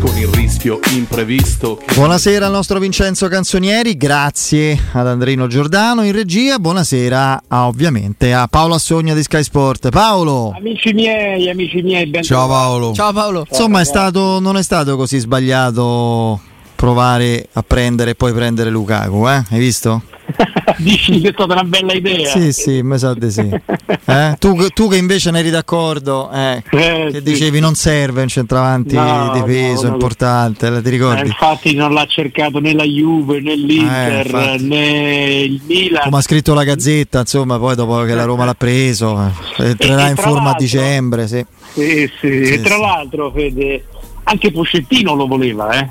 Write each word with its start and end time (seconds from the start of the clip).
con 0.00 0.16
il 0.16 0.28
rischio 0.28 0.80
imprevisto. 0.94 1.78
Buonasera 1.94 2.46
al 2.46 2.52
nostro 2.52 2.78
Vincenzo 2.78 3.28
Canzonieri, 3.28 3.96
grazie 3.96 4.78
ad 4.92 5.06
Andrino 5.06 5.46
Giordano 5.46 6.02
in 6.02 6.12
regia, 6.12 6.58
buonasera 6.58 7.42
a, 7.46 7.66
ovviamente 7.66 8.32
a 8.32 8.48
Paolo 8.48 8.74
Assogna 8.74 9.14
di 9.14 9.22
Sky 9.22 9.42
Sport. 9.42 9.90
Paolo! 9.90 10.54
Amici 10.56 10.92
miei, 10.94 11.48
amici 11.50 11.82
miei, 11.82 12.06
ben 12.06 12.22
Ciao 12.22 12.48
Paolo. 12.48 12.94
Ciao 12.94 13.12
Paolo. 13.12 13.46
Insomma 13.48 13.80
è 13.80 13.84
stato, 13.84 14.40
non 14.40 14.56
è 14.56 14.62
stato 14.62 14.96
così 14.96 15.18
sbagliato 15.18 16.40
provare 16.80 17.46
a 17.52 17.62
prendere 17.62 18.12
e 18.12 18.14
poi 18.14 18.32
prendere 18.32 18.70
Lukaku, 18.70 19.28
eh? 19.28 19.42
Hai 19.50 19.58
visto? 19.58 20.00
Dici 20.78 21.20
che 21.20 21.28
è 21.28 21.32
stata 21.34 21.52
una 21.52 21.64
bella 21.64 21.92
idea. 21.92 22.30
Sì, 22.30 22.54
sì, 22.54 22.80
mi 22.82 22.96
sa 22.96 23.12
di 23.12 23.30
sì. 23.30 23.46
Eh? 24.06 24.34
Tu, 24.38 24.56
tu, 24.68 24.88
che 24.88 24.96
invece 24.96 25.30
ne 25.30 25.40
eri 25.40 25.50
d'accordo, 25.50 26.30
eh, 26.32 26.62
Eh, 26.70 27.08
che 27.10 27.16
sì. 27.16 27.22
dicevi 27.22 27.60
non 27.60 27.74
serve 27.74 28.22
un 28.22 28.28
centravanti 28.28 28.94
No, 28.94 29.30
di 29.34 29.42
peso 29.42 29.82
no, 29.82 29.88
no. 29.88 29.92
importante, 29.94 30.70
ti 30.80 30.88
Eh, 30.88 30.90
ricordi? 30.90 31.26
infatti 31.28 31.74
non 31.74 31.92
l'ha 31.92 32.06
cercato 32.06 32.60
né 32.60 32.72
la 32.72 32.84
Juve 32.84 33.40
né 33.40 33.52
Eh, 33.52 33.56
l'Inter 33.56 34.24
infatti. 34.26 34.64
né 34.64 35.40
il 35.42 35.60
Milan. 35.66 36.04
Come 36.04 36.16
ha 36.16 36.20
scritto 36.22 36.54
la 36.54 36.64
Gazzetta, 36.64 37.20
insomma, 37.20 37.58
poi 37.58 37.74
dopo 37.76 38.02
che 38.04 38.14
la 38.14 38.24
Roma 38.24 38.46
l'ha 38.46 38.54
preso, 38.54 39.20
eh, 39.58 39.64
entrerà 39.68 40.08
in 40.08 40.16
forma 40.16 40.52
a 40.52 40.56
dicembre, 40.56 41.28
sì. 41.28 41.44
Sì, 41.74 42.10
sì. 42.18 42.46
Sì, 42.46 42.52
e 42.54 42.60
tra 42.62 42.78
l'altro, 42.78 43.30
Fede, 43.32 43.84
anche 44.24 44.50
Pocettino 44.50 45.14
lo 45.14 45.26
voleva, 45.26 45.70
eh. 45.78 45.90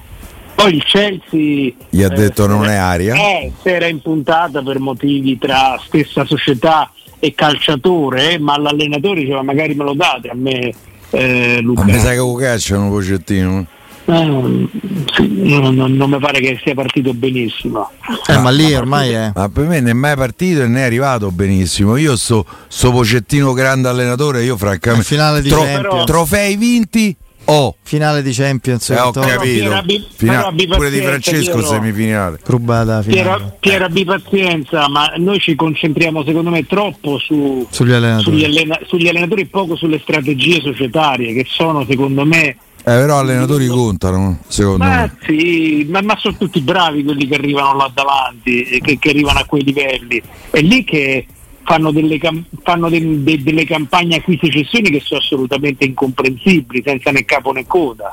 Poi 0.62 0.76
il 0.76 0.84
Chelsea 0.84 1.72
Gli 1.90 2.04
ha 2.04 2.08
eh, 2.12 2.16
detto 2.16 2.46
non 2.46 2.66
è 2.66 2.76
aria. 2.76 3.14
Eh, 3.16 3.52
si 3.62 3.70
era 3.70 3.88
impuntata 3.88 4.62
per 4.62 4.80
motivi 4.80 5.38
tra 5.38 5.80
stessa 5.86 6.26
società 6.26 6.92
e 7.18 7.34
calciatore, 7.34 8.34
eh, 8.34 8.40
ma 8.40 8.58
l'allenatore 8.58 9.22
diceva 9.22 9.42
magari 9.42 9.74
me 9.74 9.86
lo 9.86 9.94
date 9.94 10.28
a 10.28 10.36
me 10.36 10.74
eh, 11.12 11.60
Luca. 11.62 11.84
mi 11.86 11.94
sa 11.98 12.10
che 12.10 12.18
lo 12.18 12.34
cacciano 12.34 12.90
Pocettino. 12.90 13.66
Eh, 14.06 14.68
sì, 15.14 15.32
non, 15.44 15.76
non- 15.76 15.94
non 15.94 16.10
mi 16.10 16.20
pare 16.20 16.42
che 16.42 16.60
sia 16.62 16.74
partito 16.74 17.14
benissimo. 17.14 17.92
Eh, 18.28 18.38
ma 18.40 18.50
lì 18.50 18.74
ormai 18.74 19.12
è... 19.12 19.32
Ma 19.34 19.48
per 19.50 19.66
me 19.66 19.80
non 19.80 19.90
è 19.90 19.94
mai 19.94 20.16
partito 20.16 20.64
e 20.64 20.68
ne 20.68 20.82
è 20.82 20.84
arrivato 20.84 21.32
benissimo. 21.32 21.96
Io 21.96 22.18
sto, 22.18 22.44
sto 22.68 22.92
Pocettino 22.92 23.54
grande 23.54 23.88
allenatore, 23.88 24.44
io 24.44 24.58
francamente... 24.58 25.06
finale 25.06 25.42
di 25.42 25.50
Tro- 25.50 26.04
trofei 26.06 26.58
vinti? 26.58 27.16
Oh, 27.52 27.76
Finale 27.82 28.22
di 28.22 28.32
Champions. 28.32 28.90
eh, 28.92 29.00
ho 29.00 29.12
capito. 29.12 29.40
Piero 29.42 29.76
abbi- 29.76 30.06
Fina- 30.16 30.44
pure 30.44 30.56
di 30.56 30.68
pazienza, 30.68 31.08
Francesco 31.08 31.52
Piero. 31.58 31.68
semifinale. 31.68 32.40
Rubata 32.46 33.02
finale. 33.02 33.56
Piero, 33.60 33.86
abbi 33.86 34.06
pazienza, 34.06 34.88
ma 34.88 35.12
noi 35.18 35.40
ci 35.40 35.56
concentriamo 35.56 36.24
secondo 36.24 36.50
me 36.52 36.66
troppo 36.68 37.18
su, 37.18 37.68
Sugli 37.72 37.92
allenatori. 37.94 38.24
sugli, 38.24 38.44
allena- 38.44 38.80
sugli 38.86 39.08
allenatori 39.08 39.42
e 39.42 39.46
poco 39.48 39.76
sulle 39.76 40.00
strategie 40.00 40.62
societarie 40.62 41.34
che 41.34 41.46
sono 41.48 41.86
secondo 41.90 42.24
me 42.26 42.40
Eh, 42.50 42.56
però 42.84 43.20
allenatori 43.20 43.68
contano, 43.68 44.40
secondo 44.48 44.84
Ma 44.86 45.02
me. 45.02 45.16
sì, 45.26 45.86
ma, 45.90 46.02
ma 46.02 46.16
sono 46.20 46.36
tutti 46.38 46.62
bravi 46.62 47.04
quelli 47.04 47.28
che 47.28 47.36
arrivano 47.36 47.76
là 47.76 47.92
davanti, 47.94 48.62
e 48.64 48.80
che, 48.80 48.98
che 49.00 49.10
arrivano 49.10 49.40
a 49.40 49.46
quei 49.46 49.64
livelli. 49.64 50.22
È 50.52 50.60
lì 50.62 50.84
che 50.84 51.26
fanno 51.70 51.92
delle, 51.92 52.18
cam- 52.18 52.44
fanno 52.64 52.90
de- 52.90 53.22
de- 53.22 53.44
delle 53.44 53.64
campagne 53.64 54.16
acquisizioni 54.16 54.90
che 54.90 55.02
sono 55.02 55.20
assolutamente 55.20 55.86
incomprensibili, 55.86 56.82
senza 56.84 57.12
né 57.12 57.24
capo 57.26 57.52
né 57.52 57.68
coda. 57.68 58.12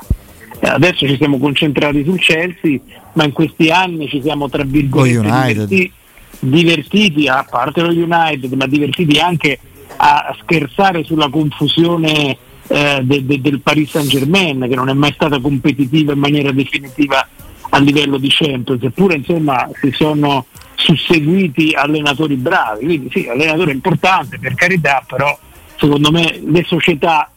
Eh, 0.59 0.67
Adesso 0.69 1.07
ci 1.07 1.15
siamo 1.17 1.39
concentrati 1.39 2.03
sul 2.03 2.19
Chelsea, 2.19 2.77
ma 3.13 3.23
in 3.23 3.31
questi 3.31 3.71
anni 3.71 4.07
ci 4.09 4.21
siamo 4.21 4.47
tra 4.47 4.63
virgolette 4.63 5.15
Con 5.17 5.25
United. 5.25 5.65
diverti- 5.67 5.91
divertiti, 6.39 7.27
a 7.27 7.43
parte 7.49 7.81
lo 7.81 7.89
United, 7.89 8.53
ma 8.53 8.67
divertiti 8.67 9.17
anche 9.17 9.57
a, 9.95 10.35
scherzare 10.39 11.03
sulla 11.03 11.27
confusione 11.29 12.37
eh, 12.67 12.99
de- 13.01 13.41
del 13.41 13.61
Paris 13.61 13.89
Saint 13.89 14.07
Germain, 14.07 14.67
che 14.69 14.75
non 14.75 14.89
è 14.89 14.93
mai 14.93 15.13
stata 15.13 15.39
competitiva 15.39 16.13
in 16.13 16.19
maniera 16.19 16.51
definitiva 16.51 17.27
a 17.69 17.79
livello 17.79 18.17
di 18.19 18.27
Champions, 18.29 18.83
eppure 18.83 19.15
insomma 19.15 19.67
si 19.81 19.89
sono 19.91 20.45
susseguiti 20.77 21.73
allenatori 21.73 22.35
bravi, 22.35 22.85
quindi 22.85 23.09
sì, 23.11 23.27
allenatore 23.27 23.71
importante 23.71 24.37
per 24.37 24.53
carità, 24.53 25.03
però 25.05 25.37
secondo 25.75 26.11
me 26.11 26.39
le 26.43 26.63
società 26.63 27.29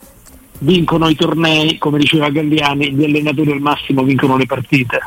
vincono 0.61 1.09
i 1.09 1.15
tornei, 1.15 1.79
come 1.79 1.99
diceva 1.99 2.31
Galliani, 2.31 2.93
gli 2.95 3.05
allenatori 3.05 3.53
al 3.53 3.61
massimo 3.61 4.03
vincono 4.03 4.37
le 4.37 4.47
partite. 4.47 5.01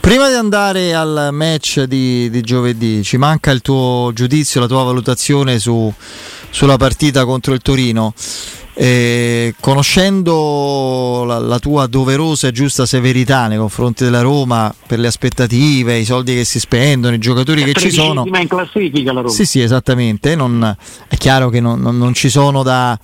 Prima 0.00 0.28
di 0.28 0.34
andare 0.34 0.94
al 0.94 1.28
match 1.32 1.82
di, 1.82 2.28
di 2.30 2.40
giovedì, 2.40 3.02
ci 3.04 3.16
manca 3.16 3.50
il 3.50 3.60
tuo 3.60 4.10
giudizio, 4.14 4.60
la 4.60 4.66
tua 4.66 4.82
valutazione 4.82 5.58
su- 5.58 5.92
sulla 6.50 6.76
partita 6.76 7.24
contro 7.24 7.52
il 7.54 7.60
Torino. 7.60 8.14
Eh, 8.72 9.54
conoscendo 9.60 11.24
la, 11.26 11.38
la 11.38 11.58
tua 11.58 11.86
doverosa 11.86 12.48
e 12.48 12.52
giusta 12.52 12.86
severità 12.86 13.46
nei 13.46 13.58
confronti 13.58 14.04
della 14.04 14.22
Roma 14.22 14.74
per 14.86 14.98
le 14.98 15.08
aspettative, 15.08 15.98
i 15.98 16.04
soldi 16.04 16.34
che 16.34 16.44
si 16.44 16.58
spendono, 16.58 17.14
i 17.14 17.18
giocatori 17.18 17.62
che 17.62 17.74
ci 17.74 17.90
sono, 17.90 18.24
in 18.26 18.48
classifica 18.48 19.12
la 19.12 19.20
Roma. 19.20 19.32
Sì, 19.34 19.44
sì, 19.44 19.60
esattamente. 19.60 20.34
Non- 20.34 20.74
è 21.08 21.16
chiaro 21.16 21.50
che 21.50 21.60
non, 21.60 21.80
non- 21.80 21.98
non 21.98 22.14
ci 22.14 22.30
sono 22.30 22.62
da, 22.62 22.98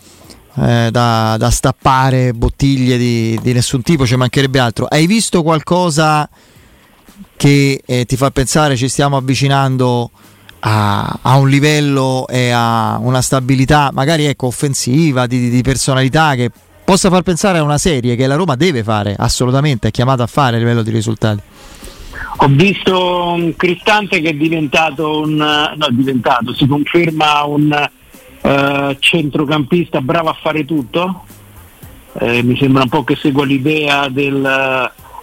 eh, 0.59 0.89
da- 0.91 1.37
da 1.39 1.51
stappare 1.51 2.33
bottiglie 2.33 2.97
di, 2.97 3.39
di 3.43 3.53
nessun 3.53 3.83
tipo, 3.83 4.07
ci 4.07 4.17
mancherebbe 4.17 4.59
altro. 4.59 4.87
Hai 4.87 5.07
visto 5.07 5.43
qualcosa 5.43 6.29
che 7.37 7.83
eh, 7.85 8.05
ti 8.05 8.17
fa 8.17 8.31
pensare 8.31 8.77
ci 8.77 8.89
stiamo 8.89 9.17
avvicinando 9.17 10.11
a, 10.61 11.19
a 11.23 11.37
un 11.37 11.49
livello 11.49 12.27
e 12.29 12.51
a 12.51 12.99
una 13.01 13.21
stabilità, 13.21 13.91
magari 13.93 14.25
ecco, 14.25 14.47
offensiva, 14.47 15.27
di, 15.27 15.51
di 15.51 15.63
personalità 15.63 16.35
che 16.35 16.51
possa 16.85 17.11
far 17.11 17.23
pensare 17.23 17.59
a 17.59 17.63
una 17.63 17.79
serie 17.79 18.17
che 18.17 18.27
la 18.27 18.37
Roma 18.37 18.55
deve 18.55 18.83
fare, 18.83 19.15
assolutamente, 19.19 19.89
è 19.89 19.91
chiamata 19.91 20.23
a 20.23 20.27
fare 20.27 20.57
a 20.57 20.59
livello 20.59 20.83
di 20.83 20.91
risultati. 20.91 21.43
Ho 22.39 22.49
visto 22.49 23.33
un 23.33 23.55
Cristante 23.57 24.21
che 24.21 24.31
è 24.31 24.35
diventato 24.35 25.21
un 25.21 25.35
no, 25.35 25.87
è 25.87 25.91
diventato, 25.91 26.55
si 26.55 26.67
conferma 26.67 27.45
un 27.45 27.89
eh, 28.47 28.97
centrocampista 29.01 30.01
bravo 30.01 30.29
a 30.29 30.37
fare 30.41 30.65
tutto. 30.65 31.25
Eh, 32.19 32.43
mi 32.43 32.57
sembra 32.57 32.85
un 32.85 32.89
po' 32.89 33.03
che 33.03 33.17
segua 33.17 33.45
l'idea 33.45 34.09
del, 34.09 34.45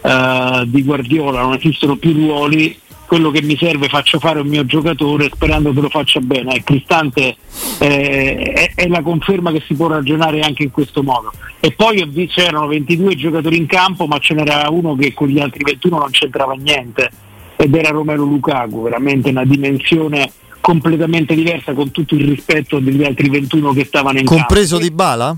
eh, 0.02 0.64
di 0.68 0.84
Guardiola, 0.84 1.42
non 1.42 1.54
esistono 1.54 1.96
più 1.96 2.12
ruoli, 2.12 2.78
quello 3.08 3.32
che 3.32 3.42
mi 3.42 3.56
serve 3.58 3.88
faccio 3.88 4.20
fare 4.20 4.42
un 4.42 4.48
mio 4.48 4.66
giocatore 4.66 5.30
sperando 5.34 5.72
che 5.72 5.80
lo 5.80 5.90
faccia 5.90 6.20
bene. 6.20 6.56
Il 6.56 6.64
Cristante 6.64 7.38
eh, 7.80 8.36
è, 8.54 8.72
è 8.76 8.88
la 8.88 9.02
conferma 9.02 9.52
che 9.52 9.64
si 9.66 9.74
può 9.74 9.88
ragionare 9.88 10.42
anche 10.42 10.64
in 10.64 10.72
questo 10.72 11.02
modo. 11.02 11.32
E 11.62 11.72
poi 11.72 12.06
c'erano 12.28 12.68
22 12.68 13.16
giocatori 13.16 13.56
in 13.56 13.68
campo, 13.68 14.06
ma 14.06 14.20
ce 14.20 14.34
n'era 14.34 14.70
uno 14.70 14.96
che 14.96 15.14
con 15.14 15.30
gli 15.30 15.40
altri 15.40 15.64
21 15.64 15.98
non 15.98 16.12
c'entrava 16.12 16.54
niente 16.54 17.10
ed 17.56 17.74
era 17.74 17.90
Romero 17.90 18.24
Lukaku, 18.24 18.82
veramente 18.82 19.30
una 19.30 19.46
dimensione 19.46 20.30
completamente 20.64 21.36
diversa 21.36 21.74
con 21.74 21.92
tutto 21.92 22.16
il 22.16 22.26
rispetto 22.26 22.80
degli 22.80 23.04
altri 23.04 23.28
21 23.28 23.74
che 23.74 23.84
stavano 23.84 24.20
in 24.20 24.24
Compreso 24.26 24.78
campo. 24.78 24.84
di 24.90 24.96
Bala? 24.96 25.38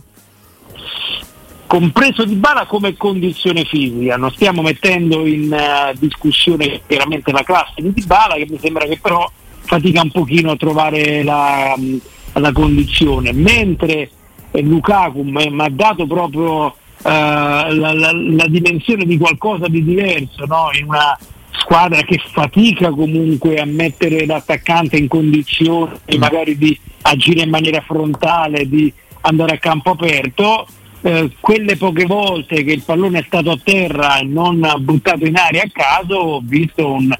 compreso 1.65 2.25
Di 2.25 2.35
Bala 2.35 2.67
come 2.67 2.95
condizione 2.95 3.65
fisica. 3.65 4.17
Non 4.17 4.31
stiamo 4.31 4.61
mettendo 4.61 5.25
in 5.25 5.51
eh, 5.51 5.95
discussione 5.97 6.81
chiaramente 6.87 7.31
la 7.31 7.41
classe 7.41 7.81
di 7.81 7.91
Di 7.91 8.03
Bala, 8.05 8.35
che 8.35 8.45
mi 8.47 8.59
sembra 8.61 8.85
che 8.85 8.99
però 9.01 9.27
fatica 9.61 10.01
un 10.03 10.11
pochino 10.11 10.51
a 10.51 10.55
trovare 10.57 11.23
la, 11.23 11.73
mh, 11.75 11.97
la 12.33 12.51
condizione. 12.51 13.33
Mentre 13.33 14.09
eh, 14.51 14.61
Lukaku 14.61 15.23
mi 15.23 15.51
ha 15.57 15.69
dato 15.71 16.05
proprio 16.05 16.67
eh, 16.67 16.75
la, 17.01 17.93
la- 17.93 18.11
la 18.13 18.47
dimensione 18.47 19.05
di 19.05 19.17
qualcosa 19.17 19.67
di 19.67 19.83
diverso, 19.83 20.45
no? 20.45 20.69
in 20.79 20.85
una 20.85 21.17
squadra 21.59 22.01
che 22.01 22.19
fatica 22.31 22.89
comunque 22.89 23.59
a 23.59 23.65
mettere 23.65 24.25
l'attaccante 24.25 24.97
in 24.97 25.07
condizione 25.07 25.99
magari 26.17 26.57
di 26.57 26.77
agire 27.01 27.43
in 27.43 27.49
maniera 27.49 27.81
frontale, 27.81 28.67
di 28.67 28.91
andare 29.21 29.55
a 29.55 29.59
campo 29.59 29.91
aperto. 29.91 30.67
Eh, 31.01 31.31
quelle 31.39 31.77
poche 31.77 32.05
volte 32.05 32.63
che 32.63 32.71
il 32.71 32.81
pallone 32.83 33.19
è 33.19 33.23
stato 33.27 33.51
a 33.51 33.59
terra 33.63 34.17
e 34.17 34.23
non 34.23 34.67
buttato 34.79 35.25
in 35.25 35.35
aria 35.35 35.63
a 35.63 35.69
caso, 35.71 36.15
ho 36.15 36.41
visto 36.43 36.93
un 36.93 37.15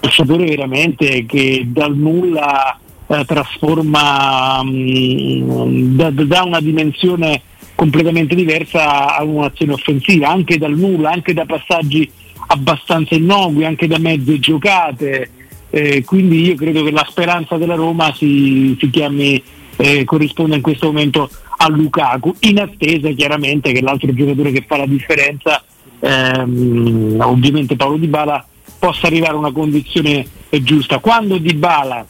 calciatore 0.00 0.44
veramente 0.44 1.24
che 1.24 1.64
dal 1.66 1.96
nulla 1.96 2.78
eh, 3.06 3.24
trasforma, 3.24 4.62
mm, 4.62 5.96
da, 5.96 6.10
da 6.10 6.42
una 6.42 6.60
dimensione 6.60 7.40
completamente 7.74 8.34
diversa 8.34 9.16
a 9.16 9.24
un'azione 9.24 9.72
offensiva, 9.72 10.28
anche 10.28 10.58
dal 10.58 10.76
nulla, 10.76 11.10
anche 11.10 11.32
da 11.32 11.44
passaggi 11.44 12.10
abbastanza 12.46 13.14
innocui, 13.14 13.64
anche 13.64 13.86
da 13.86 13.98
mezze 13.98 14.38
giocate. 14.38 15.30
Eh, 15.70 16.04
quindi 16.04 16.42
io 16.42 16.54
credo 16.54 16.84
che 16.84 16.90
la 16.92 17.06
speranza 17.08 17.56
della 17.56 17.74
Roma 17.74 18.14
si, 18.14 18.76
si 18.78 18.90
chiami, 18.90 19.42
eh, 19.76 20.04
corrisponda 20.04 20.54
in 20.54 20.62
questo 20.62 20.86
momento 20.86 21.28
a 21.56 21.68
Lukaku, 21.68 22.34
in 22.40 22.60
attesa 22.60 23.10
chiaramente 23.10 23.72
che 23.72 23.80
l'altro 23.80 24.12
giocatore 24.14 24.52
che 24.52 24.64
fa 24.66 24.76
la 24.76 24.86
differenza, 24.86 25.62
ehm, 26.00 27.16
ovviamente 27.20 27.76
Paolo 27.76 27.96
Di 27.96 28.06
Bala, 28.06 28.44
possa 28.78 29.06
arrivare 29.06 29.32
a 29.32 29.38
una 29.38 29.52
condizione 29.52 30.26
giusta. 30.62 30.98
Quando 30.98 31.38
Di 31.38 31.54
Bala 31.54 32.06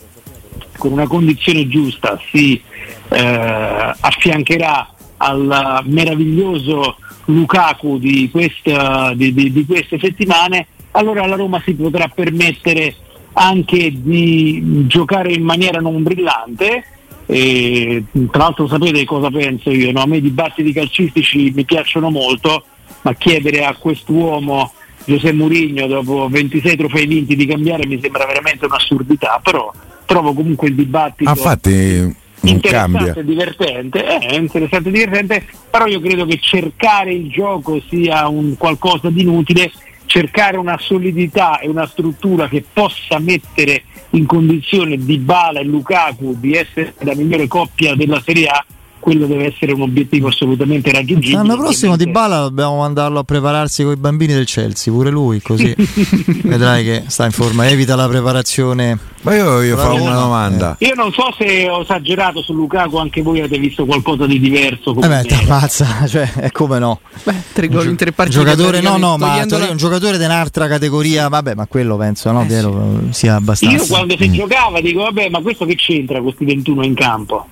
con 0.77 0.93
una 0.93 1.07
condizione 1.07 1.69
giusta 1.69 2.19
si 2.31 2.61
eh, 3.09 3.95
affiancherà 4.01 4.94
al 5.25 5.83
meraviglioso 5.85 6.97
Lukaku 7.27 7.99
di, 7.99 8.29
questa, 8.31 9.13
di, 9.15 9.33
di, 9.33 9.51
di 9.51 9.65
queste 9.65 9.99
settimane, 9.99 10.67
allora 10.93 11.27
la 11.27 11.37
Roma 11.37 11.61
si 11.65 11.75
potrà 11.75 12.09
permettere 12.09 12.95
anche 13.33 13.93
di 13.95 14.87
giocare 14.87 15.33
in 15.33 15.43
maniera 15.43 15.81
non 15.81 16.03
brillante. 16.03 16.85
E, 17.27 18.05
tra 18.31 18.43
l'altro 18.43 18.69
sapete 18.69 19.05
cosa 19.07 19.31
penso 19.31 19.71
io, 19.71 19.91
no? 19.93 20.03
a 20.03 20.07
me 20.07 20.19
i 20.19 20.21
dibattiti 20.21 20.75
calcistici 20.75 21.51
mi 21.55 21.65
piacciono 21.65 22.11
molto, 22.11 22.65
ma 23.01 23.15
chiedere 23.15 23.65
a 23.65 23.75
quest'uomo 23.75 24.71
Giuseppe 25.07 25.33
Mourinho 25.33 25.87
dopo 25.87 26.29
26 26.29 26.77
trofei 26.77 27.07
vinti 27.07 27.35
di 27.35 27.47
cambiare 27.47 27.87
mi 27.87 27.99
sembra 28.01 28.27
veramente 28.27 28.67
un'assurdità, 28.67 29.41
però 29.43 29.73
trovo 30.05 30.35
comunque 30.35 30.69
il 30.69 30.75
dibattito 30.75 31.31
ah, 31.31 31.35
infatti 31.35 32.15
interessante 32.51 33.21
e 33.21 33.25
divertente, 33.25 34.05
eh, 34.05 34.19
è 34.19 34.35
interessante 34.35 34.89
e 34.89 34.93
divertente, 34.93 35.47
però 35.71 35.87
io 35.87 36.01
credo 36.01 36.25
che 36.27 36.39
cercare 36.41 37.13
il 37.13 37.31
gioco 37.31 37.81
sia 37.89 38.29
un 38.29 38.57
qualcosa 38.57 39.11
di 39.11 39.23
inutile, 39.23 39.71
cercare 40.07 40.57
una 40.57 40.79
solidità 40.79 41.59
e 41.59 41.69
una 41.69 41.87
struttura 41.87 42.49
che 42.49 42.65
possa 42.71 43.19
mettere 43.19 43.85
in 44.11 44.27
condizione 44.27 44.97
di 44.97 45.19
Bala 45.19 45.61
e 45.61 45.65
Lukaku 45.65 46.37
di 46.39 46.55
essere 46.55 46.95
la 47.01 47.15
migliore 47.15 47.49
coppia 47.49 47.95
della 47.95 48.21
Serie 48.25 48.47
A 48.47 48.65
quello 49.05 49.27
deve 49.27 49.53
essere 49.53 49.73
un 49.73 49.83
obiettivo 49.83 50.29
assolutamente 50.29 50.91
raggiungibile. 50.91 51.37
L'anno 51.37 51.59
prossimo 51.59 51.95
Di 51.95 52.07
Bala 52.07 52.41
dobbiamo 52.41 52.79
mandarlo 52.79 53.19
a 53.19 53.23
prepararsi 53.23 53.83
con 53.83 53.93
i 53.93 53.97
bambini 53.97 54.33
del 54.33 54.47
Chelsea, 54.47 54.91
pure 54.91 55.11
lui, 55.11 55.43
così 55.43 55.75
vedrai 56.43 56.83
che 56.85 57.05
sta 57.09 57.27
in 57.27 57.31
forma, 57.31 57.69
evita 57.69 57.97
la 57.97 58.09
preparazione. 58.09 58.99
Ma 59.21 59.35
io, 59.35 59.61
io 59.61 59.77
fare 59.77 60.01
una 60.01 60.15
domanda. 60.15 60.77
Io 60.79 60.95
non 60.95 61.13
so 61.13 61.35
se 61.37 61.69
ho 61.69 61.83
esagerato 61.83 62.41
su 62.41 62.55
Lukaku, 62.55 62.97
anche 62.97 63.21
voi 63.21 63.41
avete 63.41 63.59
visto 63.59 63.85
qualcosa 63.85 64.25
di 64.25 64.41
diverso. 64.41 64.95
Come 64.95 65.21
eh 65.21 65.23
beh, 65.23 65.29
t'ammazza, 65.29 65.87
cioè, 66.09 66.33
è 66.33 66.51
come 66.51 66.79
no. 66.79 67.01
Beh, 67.25 67.43
tre 67.53 67.69
gol 67.69 67.89
in 67.89 67.97
tre 67.97 68.13
partite. 68.13 68.39
Giocatore, 68.39 68.81
no, 68.81 68.97
no, 68.97 69.19
ma 69.19 69.45
la... 69.45 69.69
un 69.69 69.77
giocatore 69.77 70.17
di 70.17 70.25
un'altra 70.25 70.67
categoria, 70.67 71.29
vabbè, 71.29 71.55
ma 71.55 71.67
quello 71.67 71.99
penso, 71.99 72.33
no, 72.33 72.41
eh, 72.41 72.47
Piero, 72.47 73.01
sì. 73.03 73.13
sia 73.13 73.35
abbastanza. 73.35 73.77
Io 73.77 73.87
quando 73.87 74.17
si 74.17 74.31
mm. 74.31 74.33
giocava 74.33 74.81
dico, 74.81 75.03
vabbè, 75.03 75.29
ma 75.29 75.43
questo 75.43 75.67
che 75.67 75.75
c'entra 75.75 76.23
questi 76.23 76.47
21 76.47 76.85
in 76.87 76.95
campo? 76.95 77.47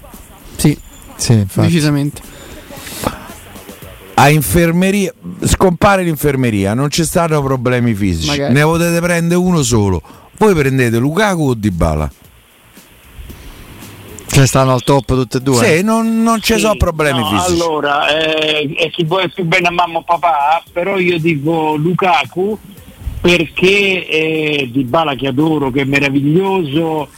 Sì. 0.57 0.91
Sì, 1.23 1.47
decisamente. 1.55 2.21
A 4.15 4.29
infermeria, 4.29 5.15
scompare 5.45 6.03
l'infermeria, 6.03 6.75
non 6.75 6.91
ci 6.91 7.05
stanno 7.05 7.41
problemi 7.41 7.95
fisici. 7.95 8.31
Magari. 8.31 8.53
Ne 8.53 8.63
potete 8.63 9.01
prendere 9.01 9.41
uno 9.41 9.63
solo. 9.63 10.03
Voi 10.37 10.53
prendete 10.53 10.99
Lukaku 10.99 11.43
o 11.51 11.55
Dybala? 11.55 12.11
Cioè 14.27 14.47
stanno 14.47 14.73
al 14.73 14.83
top 14.83 15.07
tutte 15.07 15.39
e 15.39 15.41
due? 15.43 15.65
Sì, 15.65 15.83
non, 15.85 16.25
non 16.25 16.41
ci 16.41 16.55
sì, 16.55 16.61
sono 16.61 16.75
problemi 16.77 17.21
no, 17.21 17.29
fisici. 17.29 17.63
Allora, 17.63 18.09
eh, 18.09 18.75
è 18.75 18.91
chi 18.91 19.05
vuole 19.05 19.29
più 19.29 19.45
bene 19.45 19.69
a 19.69 19.71
mamma 19.71 19.99
o 19.99 20.03
papà, 20.03 20.63
però 20.73 20.99
io 20.99 21.21
dico 21.21 21.77
Lukaku 21.77 22.59
perché 23.21 24.09
eh, 24.09 24.71
Dybala 24.73 25.15
che 25.15 25.29
adoro, 25.29 25.71
che 25.71 25.83
è 25.83 25.85
meraviglioso, 25.85 27.11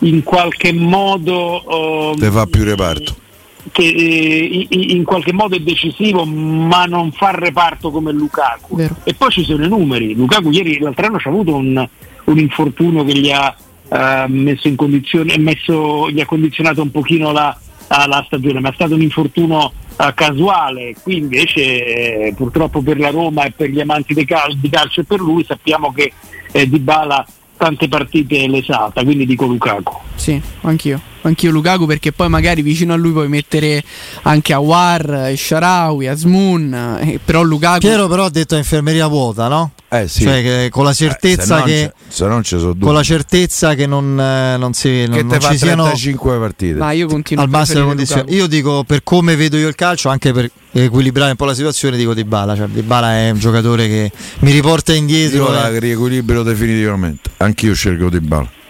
in 0.00 0.24
qualche 0.24 0.72
modo... 0.72 2.12
Eh, 2.12 2.18
Te 2.18 2.30
fa 2.30 2.46
più 2.46 2.64
reparto 2.64 3.20
che 3.70 3.82
eh, 3.84 4.66
in 4.70 5.04
qualche 5.04 5.32
modo 5.32 5.54
è 5.54 5.60
decisivo 5.60 6.24
ma 6.24 6.84
non 6.86 7.12
fa 7.12 7.30
reparto 7.30 7.90
come 7.90 8.12
Lukaku. 8.12 8.76
Vero. 8.76 8.96
e 9.04 9.14
poi 9.14 9.30
ci 9.30 9.44
sono 9.44 9.64
i 9.64 9.68
numeri. 9.68 10.14
Lukaku 10.14 10.50
ieri 10.50 10.78
l'altro 10.78 11.06
anno 11.06 11.18
ha 11.22 11.28
avuto 11.28 11.54
un, 11.54 11.88
un, 12.24 12.38
infortunio 12.38 13.04
che 13.04 13.18
gli 13.18 13.30
ha 13.30 13.54
uh, 13.88 13.96
messo 14.28 14.66
in 14.66 14.76
condizione 14.76 15.38
messo, 15.38 16.10
gli 16.10 16.20
ha 16.20 16.26
condizionato 16.26 16.82
un 16.82 16.90
pochino 16.90 17.30
la, 17.30 17.56
la 17.88 18.22
stagione 18.26 18.60
ma 18.60 18.70
è 18.70 18.74
stato 18.74 18.94
un 18.94 19.02
infortunio 19.02 19.72
uh, 19.96 20.14
casuale. 20.14 20.94
Qui 21.00 21.18
invece 21.18 22.32
purtroppo 22.36 22.82
per 22.82 22.98
la 22.98 23.10
Roma 23.10 23.44
e 23.44 23.52
per 23.52 23.70
gli 23.70 23.80
amanti 23.80 24.14
di, 24.14 24.24
cal- 24.24 24.56
di 24.56 24.68
calcio 24.68 25.02
e 25.02 25.04
per 25.04 25.20
lui 25.20 25.44
sappiamo 25.44 25.92
che 25.92 26.12
eh, 26.50 26.68
Dybala 26.68 27.24
tante 27.56 27.86
partite 27.86 28.48
l'esata. 28.48 29.04
Quindi 29.04 29.24
dico 29.24 29.46
Lukaku. 29.46 29.96
Sì, 30.16 30.40
anch'io 30.62 31.10
anch'io 31.22 31.50
Lukaku 31.50 31.86
perché 31.86 32.12
poi 32.12 32.28
magari 32.28 32.62
vicino 32.62 32.92
a 32.92 32.96
lui 32.96 33.12
puoi 33.12 33.28
mettere 33.28 33.82
anche 34.22 34.52
Awar, 34.52 35.32
Sharawi, 35.36 36.06
Asmun, 36.06 36.98
eh, 37.00 37.20
però 37.24 37.42
Lukaku... 37.42 37.78
Piero 37.80 38.08
però 38.08 38.24
ha 38.24 38.30
detto 38.30 38.56
infermeria 38.56 39.06
vuota, 39.06 39.48
no? 39.48 39.72
Eh 39.88 40.08
sì. 40.08 40.22
Cioè 40.22 40.68
con 40.70 40.84
la 40.84 40.94
certezza 40.94 41.60
eh, 41.60 41.64
che 41.64 41.92
se 42.08 42.26
non 42.26 42.42
ci 42.42 42.58
sono 42.58 42.74
con 42.80 42.94
la 42.94 43.02
certezza 43.02 43.74
che 43.74 43.86
non, 43.86 44.18
eh, 44.18 44.56
non 44.56 44.72
si 44.72 45.06
non, 45.06 45.16
che 45.16 45.22
non 45.22 45.40
ci 45.40 45.58
siano 45.58 45.82
35 45.82 46.38
partite. 46.38 46.78
Ma 46.78 46.92
io 46.92 47.06
continuo 47.06 47.44
al 47.44 47.50
massimo 47.50 47.84
condizioni. 47.84 48.32
Io 48.32 48.46
dico 48.46 48.84
per 48.84 49.02
come 49.02 49.36
vedo 49.36 49.58
io 49.58 49.68
il 49.68 49.74
calcio, 49.74 50.08
anche 50.08 50.32
per 50.32 50.50
equilibrare 50.72 51.32
un 51.32 51.36
po' 51.36 51.44
la 51.44 51.54
situazione, 51.54 51.98
dico 51.98 52.14
Di 52.14 52.24
Bala, 52.24 52.56
cioè 52.56 52.68
Di 52.68 52.80
Bala 52.80 53.18
è 53.18 53.30
un 53.30 53.38
giocatore 53.38 53.86
che 53.86 54.10
mi 54.38 54.50
riporta 54.50 54.94
indietro. 54.94 55.44
Io 55.44 55.50
la 55.50 55.78
riequilibro 55.78 56.42
definitivamente. 56.42 57.30
Anch'io 57.36 57.74
scelgo 57.74 58.08
Di 58.08 58.20
Bala 58.20 58.60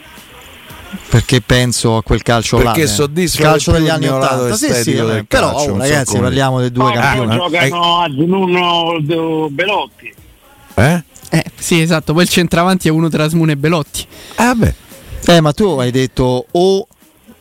perché 1.09 1.41
penso 1.41 1.97
a 1.97 2.03
quel 2.03 2.23
calcio 2.23 2.59
perché 2.59 2.83
là, 2.83 2.87
soddisfa 2.87 3.43
il 3.43 3.49
calcio 3.49 3.73
degli 3.73 3.89
anni 3.89 4.09
80 4.09 4.57
sì, 4.57 4.73
sì, 4.75 4.93
però 5.27 5.55
calcio, 5.55 5.73
oh, 5.73 5.79
ragazzi 5.79 6.19
parliamo 6.19 6.61
dei 6.61 6.71
due 6.71 6.85
oh, 6.85 6.93
campioni. 6.93 7.35
giocano 7.37 8.01
a 8.01 8.09
Giununo 8.09 9.49
Belotti. 9.51 10.15
Eh? 10.75 11.03
eh 11.31 11.45
sì 11.57 11.81
esatto 11.81 12.13
poi 12.13 12.23
il 12.23 12.29
centravanti 12.29 12.89
è 12.89 12.91
uno 12.91 13.09
tra 13.09 13.25
Asmune 13.25 13.53
e 13.53 13.57
Belotti. 13.57 14.07
Eh 14.39 14.45
vabbè. 14.45 14.75
Eh 15.27 15.41
ma 15.41 15.53
tu 15.53 15.65
hai 15.79 15.91
detto 15.91 16.47
o 16.51 16.87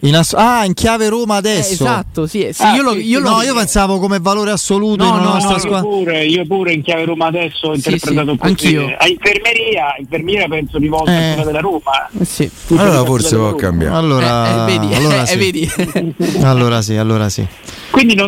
in 0.03 0.15
ass- 0.15 0.33
ah, 0.33 0.65
in 0.65 0.73
chiave 0.73 1.09
Roma 1.09 1.35
adesso. 1.35 1.69
Eh, 1.69 1.73
esatto, 1.73 2.25
sì. 2.25 2.49
sì, 2.51 2.61
ah, 2.63 2.75
io, 2.75 2.81
lo, 2.81 2.95
io, 2.95 3.19
no, 3.19 3.41
io 3.41 3.53
pensavo 3.53 3.99
come 3.99 4.19
valore 4.19 4.51
assoluto 4.51 5.03
no, 5.03 5.17
in 5.17 5.23
no, 5.23 5.33
nostra 5.33 5.53
no, 5.53 5.59
squadra. 5.59 5.89
Io 5.89 5.97
pure, 5.97 6.25
io 6.25 6.45
pure 6.47 6.73
in 6.73 6.81
chiave 6.81 7.05
Roma 7.05 7.27
adesso 7.27 7.67
ho 7.67 7.75
interpretato 7.75 8.31
sì, 8.31 8.37
così. 8.37 8.47
Anch'io. 8.47 8.95
A 8.97 9.07
infermeria, 9.07 9.95
infermiera 9.99 10.47
penso 10.47 10.79
di 10.79 10.87
volta 10.87 11.11
eh. 11.11 11.33
quella 11.33 11.43
della 11.43 11.59
Roma. 11.59 12.09
Eh 12.19 12.25
sì. 12.25 12.49
Allora 12.69 13.05
forse 13.05 13.35
può 13.35 13.53
cambiare. 13.55 13.95
Allora, 13.95 14.47
eh, 14.47 14.73
eh, 14.73 14.77
vedi, 14.77 14.93
allora, 14.95 15.21
eh, 15.21 15.25
sì. 15.27 15.37
vedi. 15.37 15.71
allora 16.41 16.81
sì, 16.81 16.95
allora 16.95 17.29
sì. 17.29 17.45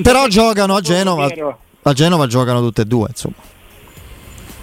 Però 0.02 0.28
giocano 0.28 0.76
a 0.76 0.82
Genova. 0.82 1.28
A 1.86 1.94
Genova 1.94 2.28
giocano 2.28 2.62
tutte 2.62 2.84
e 2.84 2.86
due, 2.86 3.08
insomma. 3.10 3.36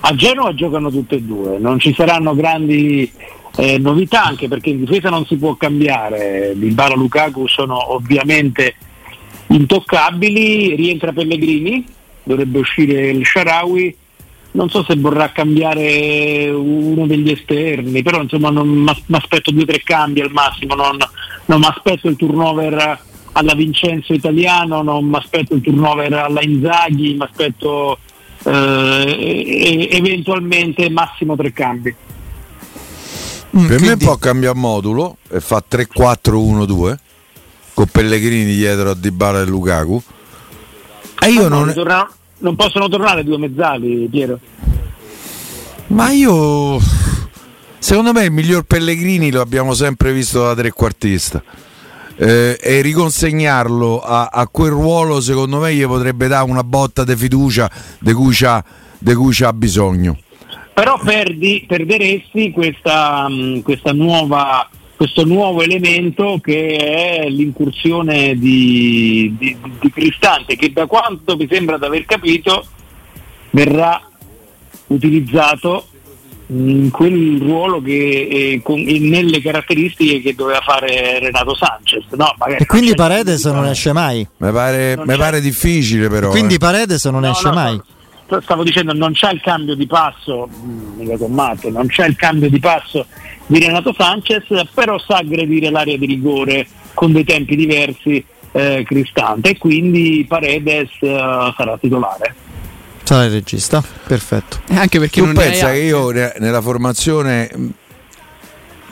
A 0.03 0.15
Genova 0.15 0.55
giocano 0.55 0.91
tutte 0.91 1.17
e 1.17 1.23
due, 1.23 1.59
non 1.59 1.79
ci 1.79 1.93
saranno 1.93 2.35
grandi 2.35 3.13
eh, 3.61 3.77
novità 3.77 4.25
anche 4.25 4.49
perché 4.49 4.71
in 4.71 4.85
difesa 4.85 5.11
non 5.11 5.27
si 5.27 5.37
può 5.37 5.55
cambiare, 5.55 6.55
Bilbao 6.57 6.93
e 6.93 6.97
Lukaku 6.97 7.47
sono 7.47 7.93
ovviamente 7.93 8.75
intoccabili, 9.49 10.75
rientra 10.75 11.13
Pellegrini, 11.13 11.85
dovrebbe 12.23 12.59
uscire 12.59 13.11
il 13.11 13.27
Sharawi, 13.27 13.95
non 14.53 14.71
so 14.71 14.83
se 14.83 14.97
vorrà 14.97 15.31
cambiare 15.31 16.49
uno 16.49 17.07
degli 17.07 17.31
esterni, 17.31 18.03
però 18.03 18.23
insomma 18.23 18.51
mi 18.51 18.87
aspetto 19.11 19.51
due 19.51 19.63
o 19.63 19.67
tre 19.67 19.83
cambi 19.83 20.23
al 20.23 20.33
massimo, 20.33 20.75
non, 20.75 20.97
non 21.45 21.61
mi 21.61 21.67
aspetto 21.67 22.09
il 22.09 22.17
turnover 22.17 22.99
alla 23.33 23.55
Vincenzo 23.55 24.15
italiano, 24.15 24.81
non 24.81 25.05
mi 25.05 25.17
aspetto 25.17 25.55
il 25.55 25.61
turnover 25.61 26.15
alla 26.15 26.43
Inzaghi, 26.43 27.13
mi 27.13 27.23
aspetto 27.25 27.99
eh, 28.45 29.89
eventualmente 29.91 30.89
massimo 30.89 31.37
tre 31.37 31.53
cambi. 31.53 31.95
Mm, 33.57 33.67
per 33.67 33.77
quindi... 33.79 33.89
me 33.89 33.97
può 33.97 34.17
cambiare 34.17 34.57
modulo 34.57 35.17
e 35.29 35.41
fa 35.41 35.63
3-4-1-2 35.69 36.97
con 37.75 37.87
Pellegrini 37.87 38.55
dietro 38.55 38.91
a 38.91 38.95
Dybala 38.95 39.41
e 39.41 39.45
Lukaku. 39.45 40.03
E 41.19 41.31
io 41.31 41.49
non... 41.49 41.65
non... 41.65 41.75
Torna... 41.75 42.11
non 42.39 42.57
possono 42.57 42.89
tornare 42.89 43.25
due 43.25 43.39
mezzali, 43.39 44.09
Piero. 44.11 44.39
Ma 45.89 46.11
io 46.11 46.79
secondo 47.79 48.13
me 48.13 48.25
il 48.25 48.31
miglior 48.31 48.63
Pellegrini 48.63 49.33
lo 49.33 49.41
abbiamo 49.41 49.75
sempre 49.75 50.13
visto 50.13 50.43
da 50.43 50.55
trequartista. 50.55 51.43
Eh, 52.17 52.59
e 52.61 52.81
riconsegnarlo 52.83 54.01
a, 54.01 54.29
a, 54.31 54.47
quel 54.47 54.73
ruolo 54.73 55.23
secondo 55.23 55.59
me 55.59 55.75
gli 55.75 55.87
potrebbe 55.87 56.29
dare 56.29 56.51
una 56.51 56.63
botta 56.63 57.03
di 57.03 57.17
fiducia 57.17 57.71
di 57.99 58.13
cui 58.13 58.37
ha 58.45 59.53
bisogno 59.55 60.19
però 60.81 60.99
perdi, 60.99 61.63
perderesti 61.69 62.53
questa, 62.53 63.27
mm, 63.29 63.59
questa 63.59 63.93
nuova, 63.93 64.67
questo 64.97 65.27
nuovo 65.27 65.61
elemento 65.61 66.41
che 66.43 66.75
è 67.23 67.29
l'incursione 67.29 68.35
di, 68.39 69.37
di, 69.39 69.55
di, 69.79 69.91
Cristante 69.93 70.57
che 70.57 70.73
da 70.73 70.87
quanto 70.87 71.37
mi 71.37 71.47
sembra 71.51 71.77
di 71.77 71.85
aver 71.85 72.07
capito 72.07 72.65
verrà 73.51 74.01
utilizzato 74.87 75.87
in 76.47 76.89
quel 76.91 77.39
ruolo 77.39 77.83
che 77.83 78.63
con, 78.65 78.81
nelle 78.81 79.43
caratteristiche 79.43 80.23
che 80.23 80.35
doveva 80.35 80.61
fare 80.63 81.19
Renato 81.19 81.55
Sanchez 81.55 82.07
no, 82.13 82.35
e 82.57 82.65
quindi 82.65 82.95
Paredes 82.95 83.45
non 83.45 83.67
esce 83.67 83.93
mai? 83.93 84.27
Mi 84.39 84.51
pare, 84.51 84.97
pare, 84.97 85.43
difficile 85.43 86.09
però 86.09 86.29
e 86.29 86.31
quindi 86.31 86.55
eh. 86.55 86.59
Paredes 86.59 87.05
non 87.05 87.21
no, 87.21 87.33
esce 87.33 87.49
no, 87.49 87.55
mai 87.55 87.81
stavo 88.43 88.63
dicendo 88.63 88.93
non 88.93 89.13
c'è 89.13 89.33
il 89.33 89.41
cambio 89.41 89.75
di 89.75 89.87
passo, 89.87 90.49
mica 90.97 91.17
Tommaso, 91.17 91.69
non 91.71 91.87
c'è 91.87 92.07
il 92.07 92.17
cambio 92.17 92.49
di 92.49 92.59
passo 92.61 93.07
di 93.47 93.59
Renato 93.59 93.93
Sanchez, 93.97 94.45
però 94.73 94.99
sa 94.99 95.17
aggredire 95.17 95.71
l'area 95.71 95.97
di 95.97 96.07
rigore 96.07 96.67
con 96.95 97.13
dei 97.13 97.25
tempi 97.25 97.57
diversi 97.57 98.25
eh, 98.53 98.85
Cristante 98.87 99.51
e 99.51 99.59
quindi 99.59 100.25
Paredes 100.29 100.91
eh, 101.01 101.53
sarà 101.57 101.77
titolare. 101.79 102.35
Sarà 103.03 103.25
il 103.25 103.33
regista, 103.33 103.83
perfetto. 104.07 104.61
Eh, 104.69 104.77
Anche 104.77 105.01
perché 105.01 105.21
Tu 105.21 105.27
non 105.27 105.35
pensa 105.35 105.67
hai 105.69 105.81
che 105.81 105.87
io 105.87 106.11
ne- 106.11 106.35
nella 106.39 106.61
formazione 106.61 107.51
mh, 107.53 107.67